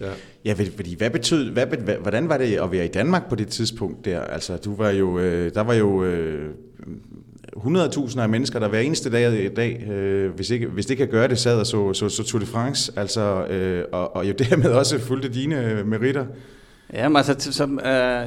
[0.00, 0.10] Ja,
[0.44, 1.66] ja fordi hvad betød, hvad,
[2.00, 4.20] hvordan var det at være i Danmark på det tidspunkt der?
[4.20, 6.50] Altså, du var jo, øh, der var jo øh,
[7.56, 11.08] 100.000 af mennesker, der hver eneste dag i dag, øh, hvis, ikke, hvis det kan
[11.08, 14.32] gøre det, sad og så, så, så Tour de France, altså, øh, og, og jo
[14.48, 16.26] dermed også fulgte dine meritter.
[16.92, 18.26] Jamen altså, som, øh,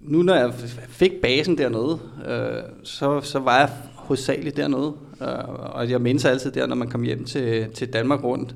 [0.00, 0.52] nu når jeg
[0.88, 1.98] fik basen dernede,
[2.28, 4.92] øh, så, så var jeg hovedsageligt dernede,
[5.22, 8.54] øh, og jeg mindes altid der, når man kom hjem til, til Danmark rundt,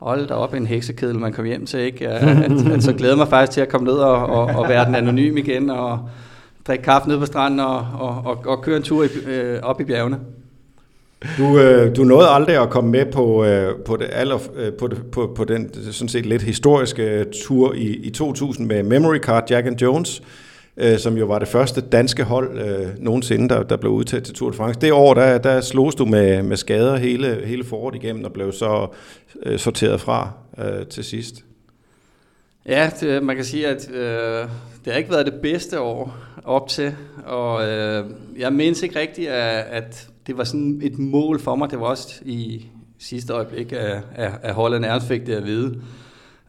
[0.00, 2.08] hold da op en heksekedel, man kom hjem til, ikke?
[2.08, 4.84] At, at, at så glæder mig faktisk til at komme ned og, og, og være
[4.84, 6.00] den anonym igen, og
[6.66, 9.80] drikke kaffe ned på stranden og, og, og, og køre en tur i, øh, op
[9.80, 10.18] i bjergene.
[11.38, 14.86] Du, øh, du nåede aldrig at komme med på, øh, på, det aller, øh, på,
[14.86, 19.18] det, på, på den sådan set lidt historiske øh, tur i, i 2000 med Memory
[19.18, 20.20] Card Jack and Jones.
[20.20, 20.45] øh,
[20.76, 24.34] øh, som jo var det første danske hold øh, nogensinde, der, der blev udtaget til
[24.34, 24.80] Tour de France.
[24.80, 28.52] Det år, der, der slogs du med, med skader hele, hele foråret igennem, og blev
[28.52, 28.86] så
[29.42, 31.44] øh, sorteret fra øh, til sidst.
[32.66, 34.48] Ja, det, man kan sige, at øh,
[34.84, 38.04] det har ikke været det bedste år op til, og øh,
[38.38, 41.70] jeg mindes ikke rigtigt, at, at det var sådan et mål for mig.
[41.70, 42.66] Det var også i
[42.98, 45.80] sidste øjeblik, at, at, at Holland nærmest fik det at vide.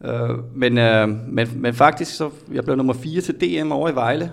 [0.04, 3.94] Øh, men, øh, men, men faktisk, så jeg blev nummer 4 til DM over i
[3.94, 4.32] Vejle,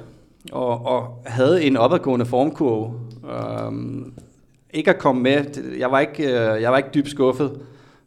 [0.52, 2.94] og, og havde en opadgående formkurve.
[3.24, 3.72] Øh,
[4.74, 5.46] ikke at komme med,
[5.80, 7.52] jeg var ikke, øh, jeg var ikke dybt skuffet,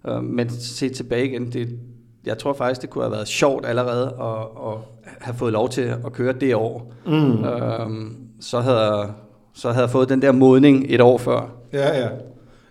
[0.08, 1.78] øh, men se tilbage igen, det,
[2.26, 4.78] jeg tror faktisk, det kunne have været sjovt allerede at, at
[5.20, 6.92] have fået lov til at køre det år.
[7.06, 7.44] Mm.
[7.44, 9.12] Øhm, så, havde,
[9.54, 11.50] så havde jeg fået den der modning et år før.
[11.72, 12.08] Ja, ja.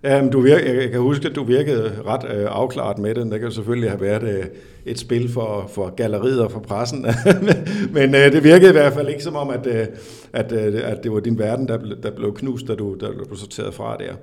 [0.04, 3.32] Ja, men du virke, jeg kan huske, at du virkede ret øh, afklaret med det.
[3.32, 4.46] Det kan selvfølgelig have været øh,
[4.86, 7.06] et spil for, for galleriet og for pressen.
[7.98, 9.88] men øh, det virkede i hvert fald ikke som om, at, øh,
[10.34, 13.12] at, øh, at det var din verden, der, ble, der blev knust, da du, der
[13.12, 14.14] du blev sorteret fra der.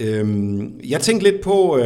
[0.00, 1.84] Øhm, jeg tænkte lidt på, øh,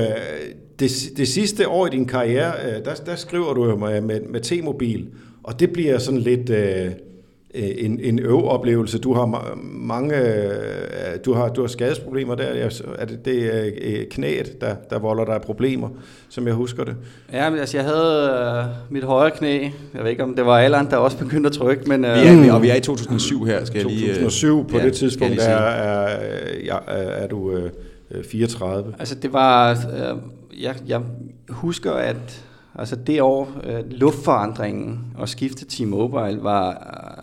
[0.79, 4.21] det, det sidste år i din karriere, øh, der, der skriver du jo med, med,
[4.21, 5.07] med T-mobil,
[5.43, 6.91] og det bliver sådan lidt øh,
[7.55, 8.99] en, en øv-oplevelse.
[8.99, 12.71] Du har mange, øh, du har, du har skadesproblemer der.
[12.99, 15.89] Er det, det er øh, knæet, der, der volder dig problemer,
[16.29, 16.97] som jeg husker det?
[17.33, 19.63] Ja, men altså, jeg havde øh, mit højre knæ.
[19.95, 22.05] Jeg ved ikke, om det var Allan, der også begyndte at trykke, men...
[22.05, 24.73] Øh, vi er, og vi er i 2007 her, skal 2007, jeg lige...
[24.73, 27.51] på ja, det tidspunkt er, er, er, er, du...
[27.51, 27.71] Øh,
[28.31, 28.89] 34?
[28.89, 30.17] Øh, altså det var, øh,
[30.63, 31.01] jeg, jeg
[31.49, 32.45] husker, at
[32.75, 37.14] altså det år, øh, luftforandringen og skifte til T-Mobile var øh,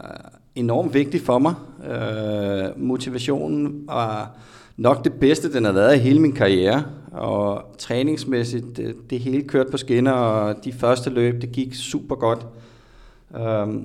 [0.56, 1.54] enormt vigtigt for mig.
[1.92, 4.32] Øh, motivationen var
[4.78, 9.44] nok det bedste, den har været i hele min karriere, og træningsmæssigt, det, det hele
[9.44, 12.46] kørte på skinner, og de første løb, det gik super godt.
[13.36, 13.84] Øh,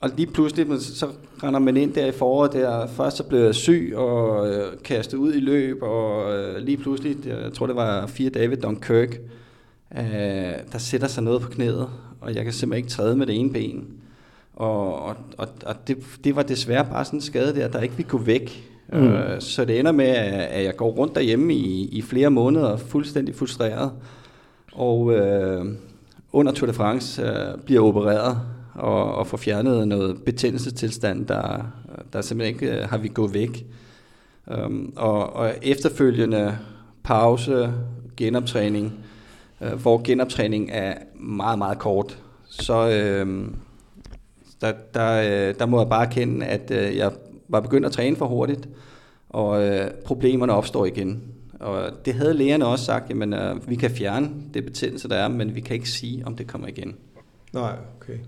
[0.00, 1.06] og lige pludselig, så
[1.42, 2.86] render man ind der i foråret der.
[2.86, 7.16] Først så blev jeg syg og øh, kastet ud i løb, og øh, lige pludselig,
[7.26, 9.20] jeg tror det var fire dage ved Dunkirk,
[9.98, 10.02] øh,
[10.72, 11.88] der sætter sig noget på knæet,
[12.20, 13.86] og jeg kan simpelthen ikke træde med det ene ben.
[14.58, 15.06] Og,
[15.36, 18.18] og, og, det, det var desværre bare sådan en skade der, der ikke ville gå
[18.18, 18.70] væk.
[18.92, 18.98] Mm.
[18.98, 23.34] Øh, så det ender med, at jeg går rundt derhjemme i, i flere måneder, fuldstændig
[23.34, 23.92] frustreret.
[24.72, 25.66] Og øh,
[26.32, 28.40] under Tour de France øh, bliver opereret,
[28.74, 31.72] og, og få fjernet noget betændelsestilstand, der,
[32.12, 33.66] der simpelthen ikke øh, har vi gået væk.
[34.46, 36.58] Um, og, og efterfølgende
[37.02, 37.72] pause,
[38.16, 38.92] genoptræning,
[39.60, 42.86] uh, hvor genoptræning er meget, meget kort, så
[43.22, 43.54] uh,
[44.60, 47.12] der, der, uh, der må jeg bare erkende, at uh, jeg
[47.48, 48.68] var begyndt at træne for hurtigt,
[49.28, 51.22] og uh, problemerne opstår igen.
[51.60, 55.28] Og det havde lægerne også sagt, jamen uh, vi kan fjerne det betændelse, der er,
[55.28, 56.96] men vi kan ikke sige, om det kommer igen.
[57.52, 58.18] Nej, okay.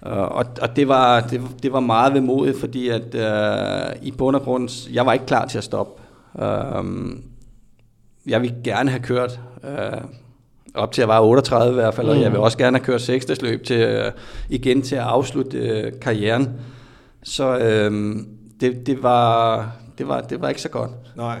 [0.00, 4.42] Og, og det, var, det, det var meget vemodigt, fordi at øh, i bund og
[4.42, 6.02] grund, jeg var ikke klar til at stoppe.
[6.38, 6.84] Øh,
[8.26, 10.00] jeg ville gerne have kørt øh,
[10.76, 12.12] op til at var 38 i hvert fald, mm.
[12.12, 13.42] og jeg vil også gerne have kørt 6.
[13.42, 14.12] løb til, øh,
[14.50, 16.50] igen til at afslutte øh, karrieren.
[17.22, 18.16] Så øh,
[18.60, 20.90] det, det, var, det, var, det var ikke så godt.
[21.16, 21.38] Nej.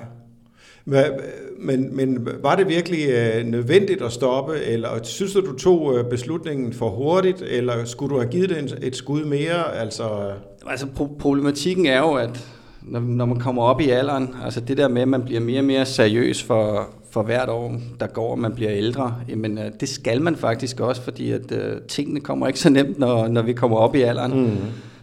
[1.58, 6.04] Men, men var det virkelig øh, nødvendigt at stoppe, eller synes du, du tog øh,
[6.10, 9.76] beslutningen for hurtigt, eller skulle du have givet det et skud mere?
[9.76, 10.32] Altså,
[10.66, 10.86] altså
[11.18, 12.55] problematikken er jo, at
[12.86, 15.60] når, når man kommer op i alderen, altså det der med, at man bliver mere
[15.60, 19.64] og mere seriøs for, for hvert år, der går, og man bliver ældre, jamen øh,
[19.80, 23.42] det skal man faktisk også, fordi at uh, tingene kommer ikke så nemt, når, når
[23.42, 24.40] vi kommer op i alderen.
[24.40, 24.56] Mm.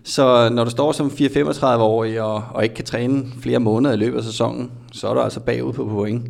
[0.04, 4.18] Så når du står som 4-35-årig og, og ikke kan træne flere måneder i løbet
[4.18, 6.24] af sæsonen, så er du altså bagud på point.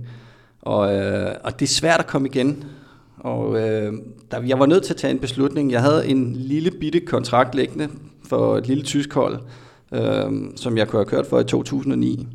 [0.62, 2.64] Og, øh, og det er svært at komme igen.
[3.20, 3.94] Og øh,
[4.32, 5.72] der, jeg var nødt til at tage en beslutning.
[5.72, 7.88] Jeg havde en lille bitte kontrakt liggende
[8.30, 9.40] for et lille tysk hold,
[9.94, 12.28] øh, som jeg kunne have kørt for i 2009,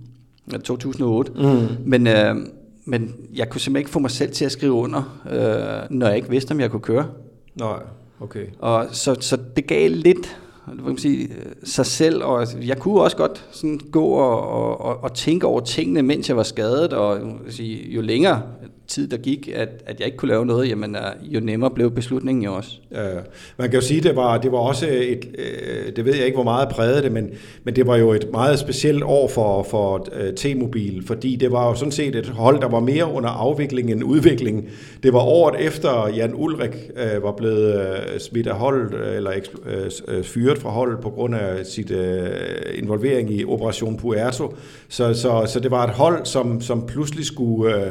[0.47, 1.33] eller 2008.
[1.33, 1.67] Mm.
[1.85, 2.37] Men, øh,
[2.85, 6.17] men jeg kunne simpelthen ikke få mig selv til at skrive under, øh, når jeg
[6.17, 7.07] ikke vidste, om jeg kunne køre.
[7.55, 7.79] Nej,
[8.21, 8.47] okay.
[8.59, 10.39] Og så, så det gav lidt
[10.75, 11.29] hvad man sige,
[11.65, 16.03] sig selv, og jeg kunne også godt sådan gå og, og, og tænke over tingene,
[16.03, 18.43] mens jeg var skadet, og sige, jo længere
[18.89, 21.91] tid, der gik, at, at jeg ikke kunne lave noget, jamen, øh, jo nemmere blev
[21.91, 22.71] beslutningen jo også.
[22.93, 23.23] Øh,
[23.59, 26.37] man kan jo sige, det var, det var også et, øh, det ved jeg ikke,
[26.37, 27.31] hvor meget prægede det, men,
[27.65, 31.69] men det var jo et meget specielt år for, for øh, T-Mobil, fordi det var
[31.69, 34.69] jo sådan set et hold, der var mere under afvikling end udvikling.
[35.03, 39.31] Det var året efter Jan Ulrik øh, var blevet øh, smidt af holdet, øh, eller
[39.67, 42.29] øh, øh, fyret fra holdet på grund af sit øh,
[42.75, 44.55] involvering i Operation Puerto.
[44.89, 47.77] Så, så, så det var et hold, som, som pludselig skulle...
[47.77, 47.91] Øh,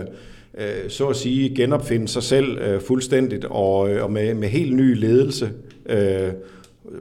[0.59, 4.75] øh, så at sige genopfinde sig selv øh, fuldstændigt og, øh, og med, med helt
[4.75, 5.49] ny ledelse.
[5.85, 6.29] Øh,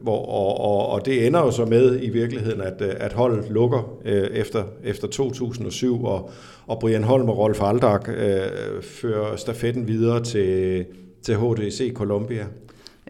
[0.03, 3.51] hvor, og, og, og det ender jo så med i virkeligheden, at, øh, at holdet
[3.51, 6.31] lukker øh, efter, efter 2007, og,
[6.67, 10.85] og Brian Holm og Rolf Aldag øh, fører stafetten videre til,
[11.23, 12.47] til HDC Columbia.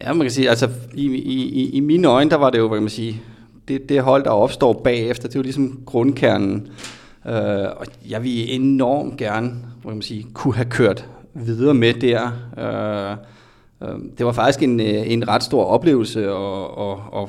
[0.00, 2.78] Ja, man kan sige, altså i, i, i mine øjne, der var det jo, hvad
[2.78, 3.22] kan man sige,
[3.68, 6.68] det, det hold, der opstår bagefter, det er jo ligesom grundkernen.
[7.26, 7.34] Øh,
[7.76, 9.52] og jeg vil enormt gerne,
[9.86, 12.30] hvad kan man sige, kunne have kørt videre med der.
[12.58, 13.16] Øh,
[13.88, 17.28] øh, det var faktisk en, øh, en ret stor oplevelse at, at, at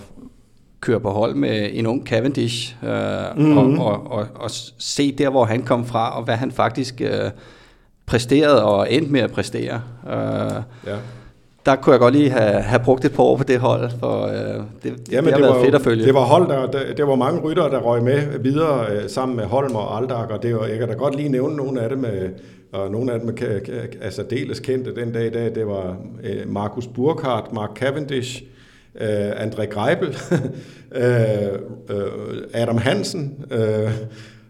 [0.82, 2.90] køre på hold med en ung Cavendish øh,
[3.38, 3.58] mm-hmm.
[3.58, 7.32] og, og, og, og se der, hvor han kom fra, og hvad han faktisk øh,
[8.06, 9.82] præsterede og endte med at præstere.
[10.08, 10.98] Øh, ja
[11.68, 14.26] der kunne jeg godt lige have, have brugt et par år på det hold, for
[14.26, 16.06] øh, det, det, Jamen, det har det været var, fedt at følge.
[16.06, 19.36] Det var hold, der, der, der var mange ryttere, der røg med videre øh, sammen
[19.36, 21.90] med Holm og Aldag, og det var, jeg kan da godt lige nævne nogle af
[21.90, 22.30] dem, øh,
[22.72, 23.60] og nogle af dem er
[24.02, 25.56] altså deles kendte den dag i dag.
[25.56, 28.44] Det var øh, Markus Burkhardt, Mark Cavendish,
[29.02, 30.18] øh, André Greibel,
[31.02, 31.04] øh,
[31.90, 32.08] øh,
[32.54, 33.92] Adam Hansen, øh,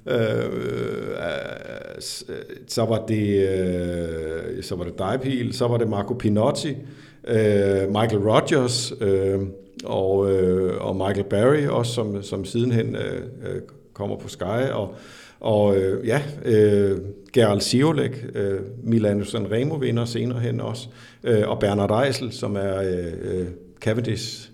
[0.10, 2.02] Øh, øh,
[2.68, 6.76] så var det øh, så var det Dijpil, så var det Marco Pinotti,
[7.28, 9.40] øh, Michael Rogers øh,
[9.86, 13.62] og, øh, og Michael Barry også, som, som sidenhen øh, øh
[13.94, 14.96] kommer på Sky, og,
[15.40, 16.98] og øh, ja, øh,
[17.34, 20.88] Gerald Siolek, øh, Milano Sanremo vinder senere hen også,
[21.24, 23.46] øh, og Bernard Eisel, som er øh, øh
[23.82, 24.50] Cavendish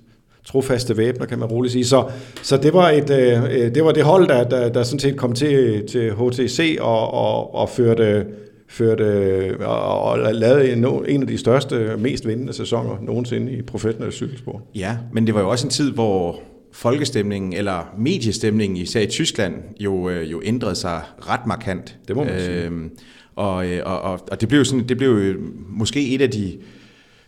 [0.46, 1.86] trofaste væbner, kan man roligt sige.
[1.86, 2.10] Så,
[2.42, 5.18] så det, var et, øh, øh det var det hold, der, der, der sådan set
[5.18, 8.26] kom til, til HTC og, og, og førte,
[8.74, 14.12] førte og, og lavede en, en af de største, mest vindende sæsoner nogensinde i professionel
[14.12, 14.62] cykelsport.
[14.76, 16.40] Ja, men det var jo også en tid, hvor
[16.72, 21.98] folkestemningen, eller mediestemningen, især i Tyskland, jo, øh, jo ændrede sig ret markant.
[22.08, 22.64] Det må man sige.
[22.64, 22.92] Øhm,
[23.36, 25.34] og, øh, og, og, og det blev jo sådan, det blev jo
[25.70, 26.58] måske et af de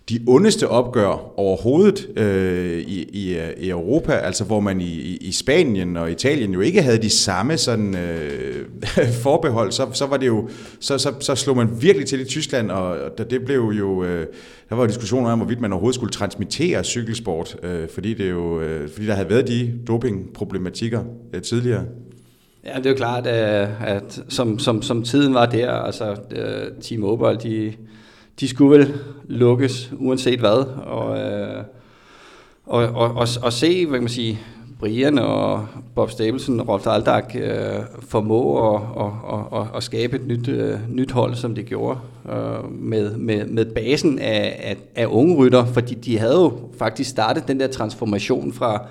[0.10, 5.32] de ondeste opgør overhovedet øh, i, i, øh, i Europa, altså hvor man i, i
[5.32, 8.66] Spanien og Italien jo ikke havde de samme sådan, øh,
[9.24, 10.49] forbehold, så, så var det jo,
[10.80, 14.28] så, så, så slog man virkelig til i Tyskland, og det blev jo, øh,
[14.70, 18.89] der var diskussioner om, hvorvidt man overhovedet skulle transmittere cykelsport, øh, fordi, det jo, øh,
[18.89, 21.03] fordi der havde været de dopingproblematikker
[21.34, 21.84] øh, tidligere.
[22.66, 26.82] Ja, det er jo klart, at, at som, som, som tiden var der, altså øh,
[26.82, 27.74] Team Opel, de
[28.39, 28.93] de skulle vel
[29.27, 30.65] lukkes, uanset hvad.
[30.86, 31.63] Og, øh,
[32.65, 34.39] og, og, og, og se, hvad kan man sige,
[34.79, 40.15] Brian og Bob Stabelsen og Rolf Aldag øh, formå at, og, og, og, at skabe
[40.15, 44.77] et nyt, øh, nyt hold, som de gjorde, øh, med, med, med basen af, af,
[44.95, 48.86] af unge rytter, fordi de havde jo faktisk startet den der transformation fra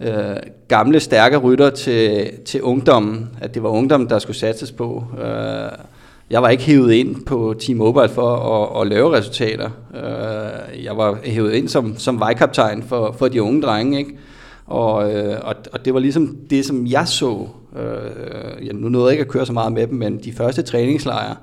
[0.00, 0.36] øh,
[0.68, 5.04] gamle, stærke rytter til, til ungdommen, at det var ungdommen, der skulle satses på.
[5.18, 5.70] Øh,
[6.30, 9.70] jeg var ikke hævet ind på Team Mobile for at, at lave resultater.
[9.94, 14.18] Øh, jeg var hævet ind som, som vejkaptajn for, for de unge drenge, ikke?
[14.66, 17.48] Og, øh, og, og det var ligesom det, som jeg så.
[17.76, 21.36] Øh, nu nåede jeg ikke at køre så meget med dem, men de første træningslejre,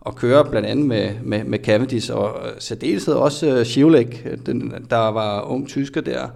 [0.00, 4.74] og køre blandt andet med, med, med Cavendish, og øh, særdeleshed også øh, Schivlek, den,
[4.90, 6.28] der var ung tysker der.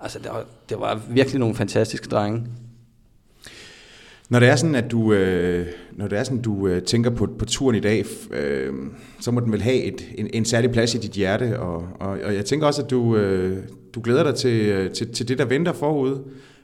[0.00, 2.42] Altså, det var, det var virkelig nogle fantastiske drenge.
[4.28, 5.66] Når det er sådan, at du, øh,
[5.98, 8.72] når det er sådan, du øh, tænker på, på turen i dag, øh,
[9.20, 12.18] så må den vel have et, en, en særlig plads i dit hjerte, og, og,
[12.24, 13.56] og jeg tænker også, at du, øh,
[13.94, 16.18] du glæder dig til, øh, til, til det, der venter forud.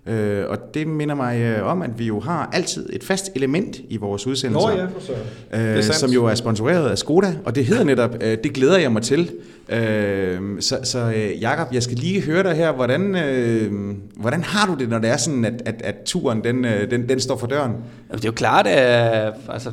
[0.06, 3.80] Øh, og det minder mig øh, om, at vi jo har altid et fast element
[3.88, 5.76] i vores udsendelser, Nå ja, for.
[5.76, 8.92] Øh, som jo er sponsoreret af Skoda, og det hedder netop, øh, det glæder jeg
[8.92, 9.30] mig til.
[9.68, 13.72] Øh, så så øh, Jakob, jeg skal lige høre dig her, hvordan, øh,
[14.16, 17.08] hvordan har du det, når det er sådan, at, at, at turen den, øh, den,
[17.08, 17.72] den står for døren?
[18.12, 19.70] Det er jo klart, at altså,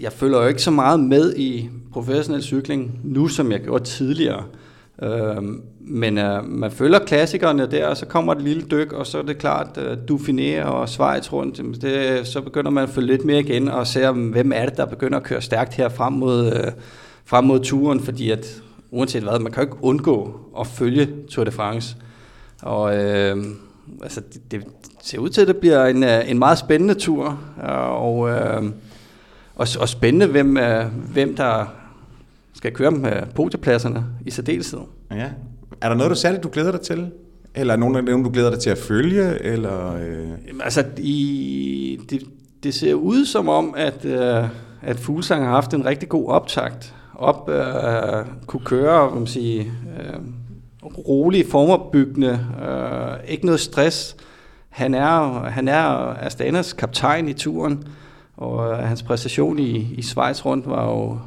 [0.00, 4.38] jeg følger jo ikke så meget med i professionel cykling nu, som jeg gjorde tidligere.
[4.38, 4.65] Øh,
[5.02, 9.18] Øhm, men øh, man følger klassikerne der, og så kommer et lille dyk, og så
[9.18, 13.24] er det klart, øh, Dauphiné og Schweiz rundt, det, så begynder man at følge lidt
[13.24, 16.46] mere igen, og se, hvem er det, der begynder at køre stærkt her frem mod,
[16.46, 16.72] øh,
[17.24, 21.44] frem mod turen, fordi at uanset hvad, man kan jo ikke undgå at følge Tour
[21.44, 21.96] de France.
[22.62, 23.36] Og øh,
[24.02, 24.64] altså, det, det
[25.02, 28.62] ser ud til, at det bliver en, øh, en meget spændende tur, øh, og, øh,
[29.54, 31.66] og, og spændende, hvem, øh, hvem der
[32.56, 34.80] skal køre med podiepladserne i særdeleshed.
[35.10, 35.30] Ja.
[35.80, 37.10] Er der noget, du særligt, du glæder dig til?
[37.54, 39.42] Eller er nogen af dem, du glæder dig til at følge?
[39.42, 40.28] Eller, øh?
[40.60, 42.22] Altså, i, det,
[42.62, 44.44] det ser ud som om, at, øh,
[44.82, 46.94] at Fuglsang har haft en rigtig god optakt.
[47.14, 50.20] Op, øh, kunne køre, man sige, øh,
[51.08, 54.16] rolig, formopbyggende, øh, ikke noget stress.
[54.68, 55.84] Han er, han er
[56.24, 57.84] Astanas kaptajn i turen,
[58.36, 61.18] og øh, hans præstation i, i Schweiz rundt var jo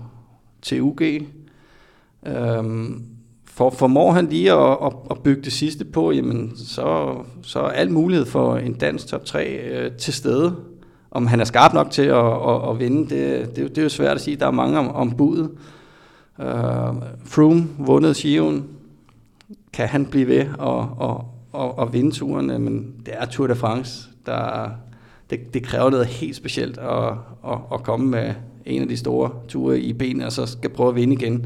[0.62, 1.02] til UG.
[2.28, 3.04] Øhm,
[3.46, 7.70] for, formår han lige at, at, at bygge det sidste på, jamen, så, så er
[7.70, 10.56] al mulighed for en dansk top 3 øh, til stede.
[11.12, 13.90] Om han er skarp nok til at, at, at vinde, det, det, det er jo
[13.90, 14.38] svært at sige.
[14.38, 15.52] Der er mange om, om budet.
[16.40, 16.46] Øh,
[17.26, 18.66] Froome vundet Giroen.
[19.74, 22.48] Kan han blive ved og, og, og, og vinde turen?
[22.48, 24.10] Men det er Tour de France.
[24.26, 24.70] Der,
[25.30, 27.08] det, det kræver noget helt specielt at,
[27.48, 28.34] at, at komme med
[28.66, 31.46] en af de store ture i benene, og så skal prøve at vinde igen.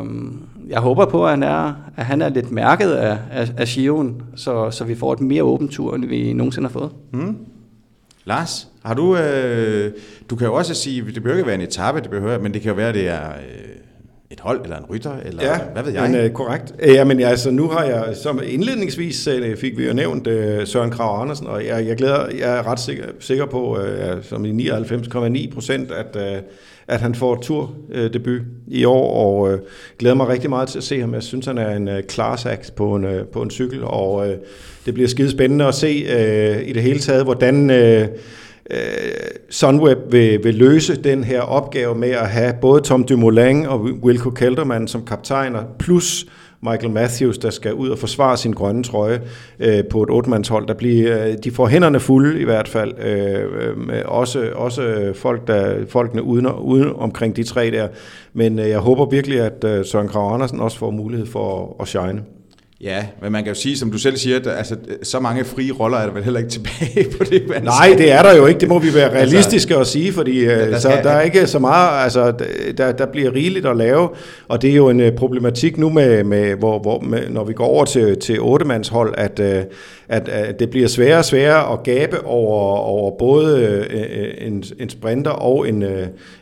[0.00, 3.66] Um, jeg håber på, at han er, at han er lidt mærket af, af, af
[3.66, 6.90] Giroen, så, så vi får et mere åbent tur, end vi nogensinde har fået.
[7.12, 7.36] Mm.
[8.24, 9.92] Lars, har du, øh,
[10.30, 12.62] du kan jo også sige, det behøver ikke være en etape, det behøver, men det
[12.62, 13.72] kan jo være, det er øh,
[14.32, 16.10] et hold eller en rytter, eller ja, hvad ved jeg?
[16.10, 16.74] Men, øh, korrekt.
[16.86, 20.90] Ja, men altså, nu har jeg, som indledningsvis øh, fik vi jo nævnt øh, Søren
[20.90, 24.68] Krav Andersen, og jeg, jeg, glæder, jeg er ret sikker, sikker på, øh, som i
[24.70, 26.42] 99,9 procent, at, øh,
[26.88, 29.58] at han får turdebut øh, i år, og øh,
[29.98, 31.14] glæder mig rigtig meget til at se ham.
[31.14, 34.36] Jeg synes, han er en øh, klar på en, øh, på en cykel, og øh,
[34.86, 37.70] det bliver skide spændende at se øh, i det hele taget, hvordan...
[37.70, 38.08] Øh, øh,
[38.70, 38.78] Øh,
[39.50, 44.30] Sunweb vil, vil løse den her opgave med at have både Tom Dumoulin og Wilco
[44.30, 46.26] Kelderman som kaptajner, plus
[46.64, 49.20] Michael Matthews, der skal ud og forsvare sin grønne trøje
[49.58, 50.66] øh, på et otte-mandshold.
[50.66, 52.92] Der bliver, øh, de får hænderne fulde i hvert fald.
[52.98, 57.88] Øh, øh med også, også folk, der, folkene uden, uden omkring de tre der.
[58.32, 61.82] Men øh, jeg håber virkelig, at øh, Søren Krav Andersen også får mulighed for at,
[61.82, 62.22] at shine.
[62.82, 65.72] Ja, men man kan jo sige, som du selv siger, at altså, så mange frie
[65.72, 67.48] roller er der vel heller ikke tilbage på det.
[67.48, 68.60] Man Nej, det er der jo ikke.
[68.60, 71.20] Det må vi være altså, realistiske altså, at sige, fordi der, der, så, der er
[71.20, 72.32] ikke så meget, altså
[72.76, 74.08] der, der bliver rigeligt at lave,
[74.48, 77.52] og det er jo en øh, problematik nu, med, med, hvor, hvor, med, når vi
[77.52, 78.38] går over til, til
[78.90, 79.62] hold, at, øh,
[80.08, 83.60] at, at det bliver sværere og sværere at gabe over, over både
[83.90, 85.84] øh, en, en sprinter og en,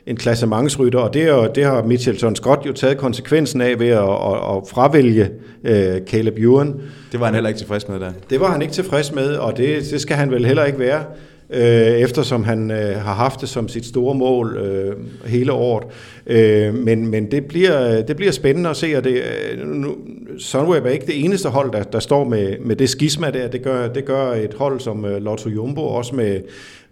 [0.07, 3.99] en klassementsrytter, og det, er, det har Mitchelton Scott jo taget konsekvensen af ved at,
[3.99, 5.28] at, at fravælge
[5.64, 6.74] uh, Caleb Ewan.
[7.12, 8.12] Det var han heller ikke tilfreds med der.
[8.31, 11.05] Det var han ikke tilfreds med, og det, det skal han vel heller ikke være,
[11.51, 15.87] øh, eftersom han øh, har haft det som sit store mål øh, hele året.
[16.26, 19.22] Øh, men men det, bliver, det bliver spændende at se, og det,
[19.53, 19.97] øh, nu,
[20.39, 23.49] Sunweb er ikke det eneste hold, der, der står med, med det skisma der.
[23.49, 26.41] Det gør, det gør et hold som uh, Lotto Jumbo, også med,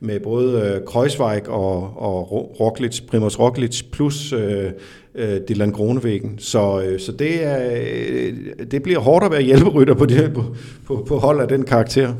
[0.00, 4.70] med både uh, Kreuzweig og, og Roglic, Primoz Roglic, plus øh,
[5.14, 6.38] uh, Dylan Gronevæggen.
[6.38, 8.32] Så, øh, så det, er, øh,
[8.70, 10.44] det bliver hårdt at være hjælperytter på, det, på,
[10.86, 12.14] på, på hold af den karakter.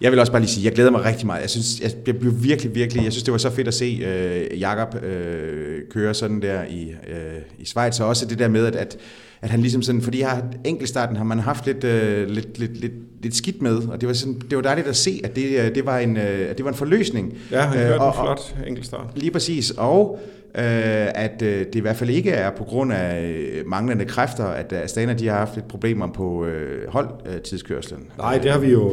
[0.00, 1.40] Jeg vil også bare lige sige, jeg glæder mig rigtig meget.
[1.40, 4.04] Jeg synes, jeg, jeg blev virkelig, virkelig, jeg synes, det var så fedt at se
[4.06, 8.66] øh, Jakob øh, køre sådan der i, øh, i Schweiz, og også det der med,
[8.66, 8.98] at, at,
[9.42, 12.92] at han ligesom sådan, fordi har enkeltstarten har man haft lidt, øh, lidt, lidt, lidt,
[13.22, 15.74] lidt skidt med, og det var, sådan, det var dejligt at se, at det, øh,
[15.74, 17.34] det, var, en, øh, det var en forløsning.
[17.50, 19.06] Ja, han kørte øh, og, en flot enkeltstart.
[19.16, 20.20] Lige præcis, og
[20.54, 24.44] øh, at øh, det i hvert fald ikke er på grund af øh, manglende kræfter,
[24.44, 28.06] at Astana de har haft lidt problemer på øh, holdtidskørslen.
[28.18, 28.92] Nej, det har vi jo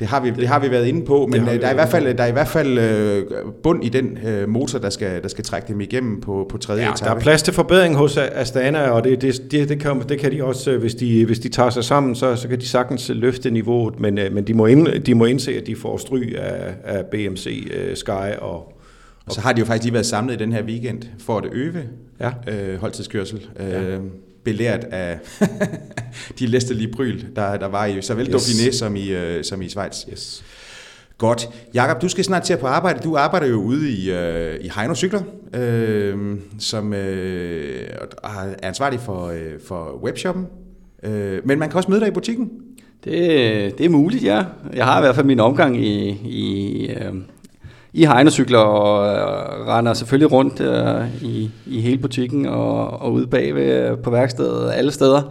[0.00, 1.88] det har vi, det har vi været inde på, men øh, der er, i hvert
[1.88, 3.24] fald, der er i hvert fald øh,
[3.62, 6.82] bund i den øh, motor, der skal, der skal trække dem igennem på, på tredje
[6.82, 7.08] ja, etape.
[7.08, 10.32] der er plads til forbedring hos Astana, og det, det, det, det, kan, det kan
[10.32, 13.50] de også, hvis de, hvis de tager sig sammen, så, så kan de sagtens løfte
[13.50, 17.04] niveauet, men, men de, må ind, de må indse, at de får stry af, af
[17.06, 18.77] BMC, Sky og,
[19.28, 21.44] og så har de jo faktisk lige været samlet i den her weekend for at
[21.52, 21.82] øve
[22.20, 22.32] ja.
[22.48, 23.46] øh, holdtidskørsel.
[23.58, 23.80] Ja.
[23.80, 24.00] Øh,
[24.44, 25.18] belært af
[26.38, 28.34] de læsterlige bryl, der, der var i såvel yes.
[28.34, 30.04] Dauphiné som i, uh, som i Schweiz.
[30.10, 30.44] Yes.
[31.18, 31.48] Godt.
[31.74, 33.00] Jakob, du skal snart til at på arbejde.
[33.04, 39.26] Du arbejder jo ude i, uh, i Heino Cykler, uh, som uh, er ansvarlig for,
[39.26, 40.46] uh, for webshoppen.
[41.06, 41.10] Uh,
[41.44, 42.50] men man kan også møde dig i butikken.
[43.04, 44.44] Det, det er muligt, ja.
[44.74, 47.16] Jeg har i hvert fald min omgang i, i, uh,
[47.92, 53.26] i Heinercykler og øh, render selvfølgelig rundt øh, i, i hele butikken og, og ude
[53.26, 55.22] bagved på værkstedet alle steder.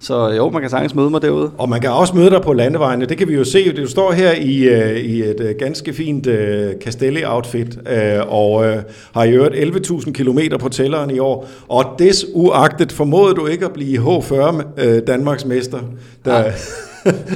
[0.00, 1.50] Så jo, man kan sagtens møde mig derude.
[1.58, 3.06] Og man kan også møde dig på landevejene.
[3.06, 3.72] Det kan vi jo se.
[3.72, 6.34] Du står her i, uh, i et uh, ganske fint uh,
[6.80, 8.66] Castelli-outfit, uh, og uh,
[9.14, 9.54] har i øvrigt
[9.90, 11.48] 11.000 km på tælleren i år.
[11.68, 15.78] Og desuagtet formåede du ikke at blive H40 uh, Danmarks mester.
[16.24, 16.52] Der, ja.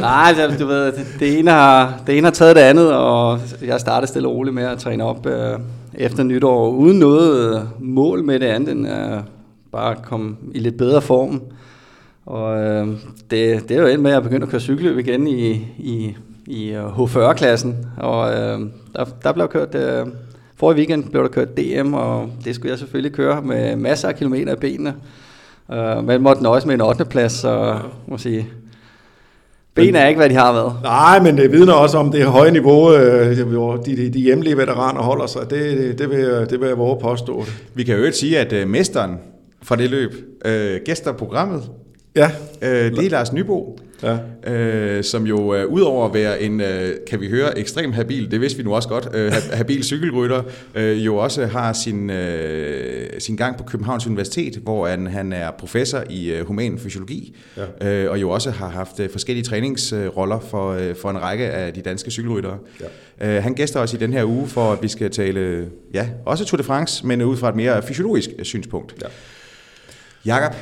[0.01, 3.41] Nej, altså, du ved, det, det, ene har, det ene har taget det andet, og
[3.62, 5.59] jeg startede stille og roligt med at træne op øh,
[5.95, 9.20] efter nytår, uden noget øh, mål med det andet, end øh,
[9.73, 11.43] bare komme i lidt bedre form.
[12.27, 12.87] Og øh,
[13.31, 16.16] det, det er jo endt med, at jeg begyndte at køre cykelløb igen i, i,
[16.47, 18.61] i øh, H40-klassen, og øh,
[18.95, 19.75] der, der blev kørt...
[19.75, 20.07] Øh,
[20.57, 24.16] Forrige weekend blev der kørt DM, og det skulle jeg selvfølgelig køre med masser af
[24.16, 24.95] kilometer i benene.
[25.68, 27.05] Uh, men måtte nøjes med en 8.
[27.05, 28.49] plads, så må sige,
[29.75, 30.73] Ben er ikke, hvad de har været.
[30.83, 34.57] Nej, men det vidner også om det høje niveau, øh, hvor de, de, de hjemlige
[34.57, 35.51] veteraner holder sig.
[35.51, 37.45] Det, det, det, vil, det vil jeg våge påstå.
[37.75, 39.11] Vi kan jo ikke sige, at uh, mesteren
[39.62, 40.14] fra det løb.
[40.45, 41.62] Øh, gæster programmet,
[42.16, 42.30] Ja.
[42.62, 43.78] øh, det er Lars Nybo.
[44.02, 44.18] Ja.
[44.52, 48.40] Øh, som jo øh, udover at være en, øh, kan vi høre, ekstrem habil, det
[48.40, 50.42] vidste vi nu også godt, øh, ha- habil cykelrytter,
[50.74, 55.50] øh, jo også har sin, øh, sin gang på Københavns Universitet, hvor han, han er
[55.50, 57.36] professor i øh, human fysiologi,
[57.80, 57.88] ja.
[58.04, 61.72] øh, og jo også har haft øh, forskellige træningsroller for, øh, for en række af
[61.74, 62.58] de danske cykelryttere.
[63.20, 63.36] Ja.
[63.36, 66.44] Øh, han gæster os i den her uge for, at vi skal tale, ja, også
[66.44, 68.94] Tour de France, men ud fra et mere fysiologisk synspunkt.
[69.02, 69.06] Ja.
[70.26, 70.54] Jakob,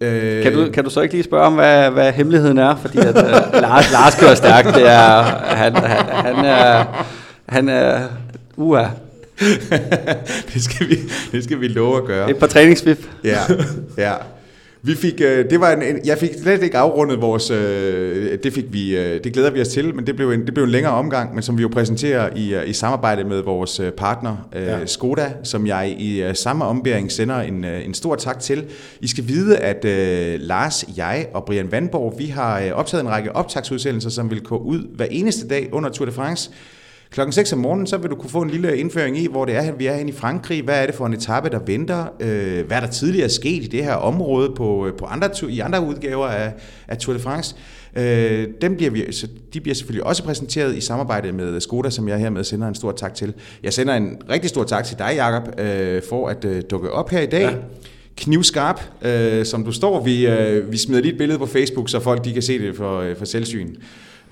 [0.00, 2.76] øh, Kan du, kan du så ikke lige spørge om, hvad, hvad hemmeligheden er?
[2.76, 3.22] Fordi at, uh,
[3.62, 4.74] Lars, Lars kører stærkt.
[4.74, 5.22] Det er,
[5.56, 6.84] han, han, han er...
[7.48, 8.00] Han er
[8.56, 8.84] uha,
[10.54, 10.98] det, skal vi,
[11.32, 12.30] det skal vi love at gøre.
[12.30, 12.98] et par træningsvip.
[13.24, 13.38] Ja,
[13.98, 14.12] ja.
[14.82, 18.52] Vi fik, øh, det var en, en, jeg fik slet ikke afrundet vores, øh, det
[18.52, 20.70] fik vi, øh, det glæder vi os til, men det blev en, det blev en
[20.70, 24.78] længere omgang, men som vi jo præsenterer i, i samarbejde med vores partner øh, ja.
[24.78, 24.86] Ja.
[24.86, 28.64] Skoda, som jeg i øh, samme ombæring sender en, øh, en stor tak til.
[29.00, 33.10] I skal vide, at øh, Lars, jeg og Brian Vandborg, vi har øh, optaget en
[33.10, 36.50] række optagsudsendelser, som vil gå ud hver eneste dag under Tour de France.
[37.10, 39.56] Klokken 6 om morgenen, så vil du kunne få en lille indføring i, hvor det
[39.56, 40.62] er, vi er henne i Frankrig.
[40.62, 42.04] Hvad er det for en etape, der venter?
[42.20, 45.86] Øh, hvad er der tidligere sket i det her område på, på andre, i andre
[45.86, 46.52] udgaver af,
[46.88, 47.56] af Tour de France?
[47.96, 52.08] Øh, dem bliver vi, så de bliver selvfølgelig også præsenteret i samarbejde med Skoda, som
[52.08, 53.34] jeg hermed sender en stor tak til.
[53.62, 57.10] Jeg sender en rigtig stor tak til dig, Jakob, øh, for at øh, dukke op
[57.10, 57.42] her i dag.
[57.42, 57.54] Ja
[58.16, 60.04] knivskarp, øh, som du står.
[60.04, 62.76] Vi, øh, vi smider lige et billede på Facebook, så folk de kan se det
[62.76, 63.74] for, øh, for selvsyn.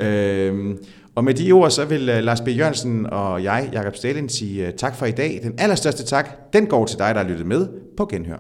[0.01, 0.74] Øh,
[1.19, 2.49] og med de ord, så vil øh, Lars B.
[2.49, 5.41] Jørgensen og jeg, Jakob Stalin, sige øh, tak for i dag.
[5.43, 8.37] Den allerstørste tak, den går til dig, der har lyttet med på Genhør.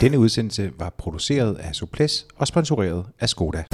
[0.00, 3.64] Denne udsendelse var produceret af Suples og sponsoreret af Skoda.